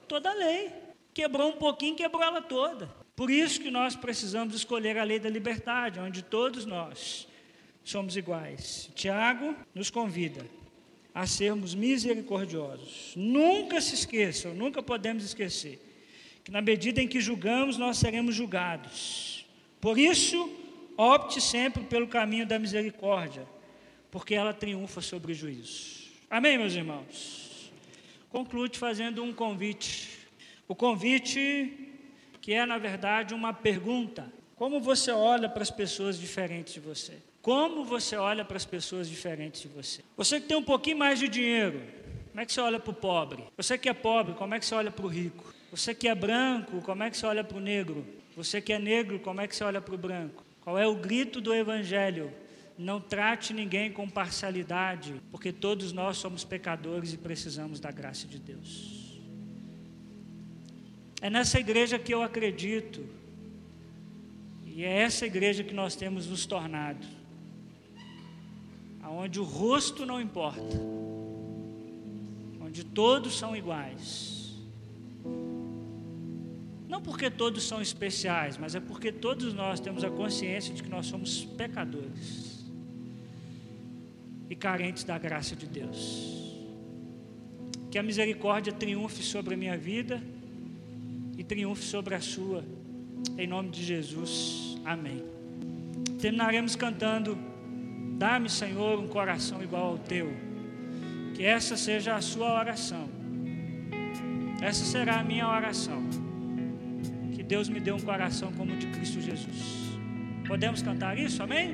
toda 0.08 0.30
a 0.30 0.34
lei. 0.36 0.72
Quebrou 1.16 1.50
um 1.50 1.54
pouquinho, 1.54 1.96
quebrou 1.96 2.22
ela 2.22 2.44
toda. 2.44 2.88
Por 3.16 3.32
isso 3.32 3.60
que 3.60 3.72
nós 3.72 3.96
precisamos 3.96 4.54
escolher 4.54 5.00
a 5.00 5.04
lei 5.04 5.18
da 5.18 5.32
liberdade, 5.32 6.00
onde 6.00 6.22
todos 6.22 6.64
nós 6.64 7.28
somos 7.84 8.16
iguais. 8.16 8.92
Tiago 8.94 9.56
nos 9.74 9.90
convida 9.90 10.46
a 11.12 11.26
sermos 11.26 11.74
misericordiosos. 11.74 13.14
Nunca 13.16 13.82
se 13.82 13.96
esqueçam, 13.96 14.54
nunca 14.54 14.84
podemos 14.84 15.24
esquecer, 15.24 15.82
que 16.44 16.52
na 16.52 16.62
medida 16.62 17.02
em 17.02 17.08
que 17.08 17.20
julgamos, 17.20 17.80
nós 17.80 17.98
seremos 17.98 18.36
julgados. 18.36 19.44
Por 19.82 19.98
isso, 19.98 20.48
opte 20.96 21.42
sempre 21.42 21.84
pelo 21.86 22.08
caminho 22.08 22.46
da 22.46 22.60
misericórdia 22.60 23.55
porque 24.16 24.34
ela 24.34 24.54
triunfa 24.54 25.02
sobre 25.02 25.34
o 25.34 25.36
juízo. 25.36 26.06
Amém, 26.30 26.58
meus 26.58 26.74
irmãos? 26.74 27.70
Concluo 28.30 28.70
te 28.70 28.80
fazendo 28.80 29.22
um 29.22 29.34
convite. 29.34 30.20
O 30.70 30.74
convite 30.74 31.78
que 32.40 32.54
é, 32.54 32.66
na 32.66 32.78
verdade, 32.78 33.34
uma 33.34 33.52
pergunta. 33.52 34.32
Como 34.56 34.80
você 34.80 35.12
olha 35.12 35.50
para 35.50 35.64
as 35.64 35.70
pessoas 35.70 36.18
diferentes 36.18 36.76
de 36.76 36.80
você? 36.80 37.18
Como 37.42 37.84
você 37.84 38.16
olha 38.16 38.46
para 38.46 38.56
as 38.56 38.64
pessoas 38.64 39.10
diferentes 39.10 39.64
de 39.64 39.68
você? 39.68 40.02
Você 40.16 40.40
que 40.40 40.48
tem 40.48 40.56
um 40.56 40.64
pouquinho 40.64 40.98
mais 40.98 41.20
de 41.20 41.28
dinheiro, 41.28 41.82
como 42.30 42.40
é 42.40 42.46
que 42.46 42.54
você 42.54 42.62
olha 42.62 42.80
para 42.80 42.92
o 42.92 42.96
pobre? 42.96 43.44
Você 43.58 43.78
que 43.78 43.90
é 43.90 43.94
pobre, 43.94 44.34
como 44.36 44.56
é 44.56 44.60
que 44.60 44.66
você 44.66 44.76
olha 44.76 44.92
para 44.92 45.06
o 45.06 45.10
rico? 45.10 45.54
Você 45.72 45.94
que 45.94 46.08
é 46.08 46.16
branco, 46.16 46.82
como 46.84 47.04
é 47.04 47.10
que 47.10 47.18
você 47.18 47.26
olha 47.26 47.44
para 47.44 47.58
o 47.58 47.60
negro? 47.60 48.08
Você 48.34 48.62
que 48.62 48.72
é 48.72 48.80
negro, 48.80 49.20
como 49.20 49.42
é 49.42 49.48
que 49.48 49.54
você 49.54 49.66
olha 49.66 49.82
para 49.82 49.94
o 49.94 49.98
branco? 49.98 50.42
Qual 50.62 50.80
é 50.80 50.88
o 50.88 50.96
grito 50.96 51.42
do 51.42 51.54
Evangelho 51.54 52.32
não 52.78 53.00
trate 53.00 53.54
ninguém 53.54 53.92
com 53.92 54.10
parcialidade, 54.10 55.22
porque 55.32 55.52
todos 55.52 55.94
nós 55.94 56.18
somos 56.18 56.44
pecadores 56.44 57.14
e 57.14 57.18
precisamos 57.18 57.80
da 57.80 57.92
graça 57.92 58.28
de 58.28 58.38
Deus. 58.38 59.22
É 61.22 61.30
nessa 61.30 61.60
igreja 61.60 61.98
que 61.98 62.14
eu 62.14 62.22
acredito, 62.22 63.06
e 64.66 64.84
é 64.84 65.02
essa 65.02 65.26
igreja 65.26 65.64
que 65.64 65.74
nós 65.74 65.96
temos 65.96 66.28
nos 66.28 66.46
tornado, 66.46 67.08
aonde 69.02 69.40
o 69.40 69.44
rosto 69.44 70.06
não 70.06 70.20
importa, 70.20 70.78
onde 72.62 72.84
todos 72.84 73.38
são 73.38 73.56
iguais. 73.56 74.36
Não 76.90 77.02
porque 77.02 77.32
todos 77.32 77.64
são 77.64 77.82
especiais, 77.82 78.58
mas 78.58 78.76
é 78.76 78.80
porque 78.80 79.12
todos 79.12 79.54
nós 79.54 79.80
temos 79.80 80.04
a 80.04 80.10
consciência 80.10 80.74
de 80.74 80.84
que 80.84 80.90
nós 80.90 81.08
somos 81.08 81.46
pecadores 81.46 82.55
e 84.50 84.56
carentes 84.56 85.04
da 85.04 85.18
graça 85.18 85.56
de 85.56 85.68
Deus. 85.68 86.34
Que 87.90 87.98
a 87.98 88.04
misericórdia 88.04 88.74
triunfe 88.74 89.24
sobre 89.24 89.54
a 89.54 89.58
minha 89.58 89.78
vida 89.78 90.22
e 91.38 91.44
triunfe 91.44 91.84
sobre 91.84 92.16
a 92.16 92.22
sua, 92.22 92.64
em 93.38 93.48
nome 93.48 93.70
de 93.70 93.84
Jesus. 93.84 94.78
Amém. 94.86 95.24
Terminaremos 96.20 96.76
cantando: 96.76 97.38
Dá-me, 98.18 98.50
Senhor, 98.50 99.00
um 99.00 99.08
coração 99.08 99.62
igual 99.64 99.88
ao 99.92 99.98
teu. 99.98 100.34
Que 101.34 101.44
essa 101.44 101.76
seja 101.76 102.16
a 102.16 102.22
sua 102.22 102.58
oração. 102.60 103.10
Essa 104.62 104.86
será 104.86 105.20
a 105.20 105.24
minha 105.24 105.48
oração. 105.48 106.02
Que 107.34 107.44
Deus 107.44 107.68
me 107.68 107.80
dê 107.80 107.92
um 107.92 108.00
coração 108.00 108.52
como 108.54 108.74
o 108.74 108.78
de 108.78 108.88
Cristo 108.88 109.20
Jesus. 109.20 110.00
Podemos 110.48 110.82
cantar 110.82 111.18
isso? 111.18 111.44
Amém? 111.44 111.72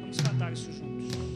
Vamos 0.00 0.20
cantar 0.20 0.52
isso 0.52 0.72
juntos. 0.72 1.27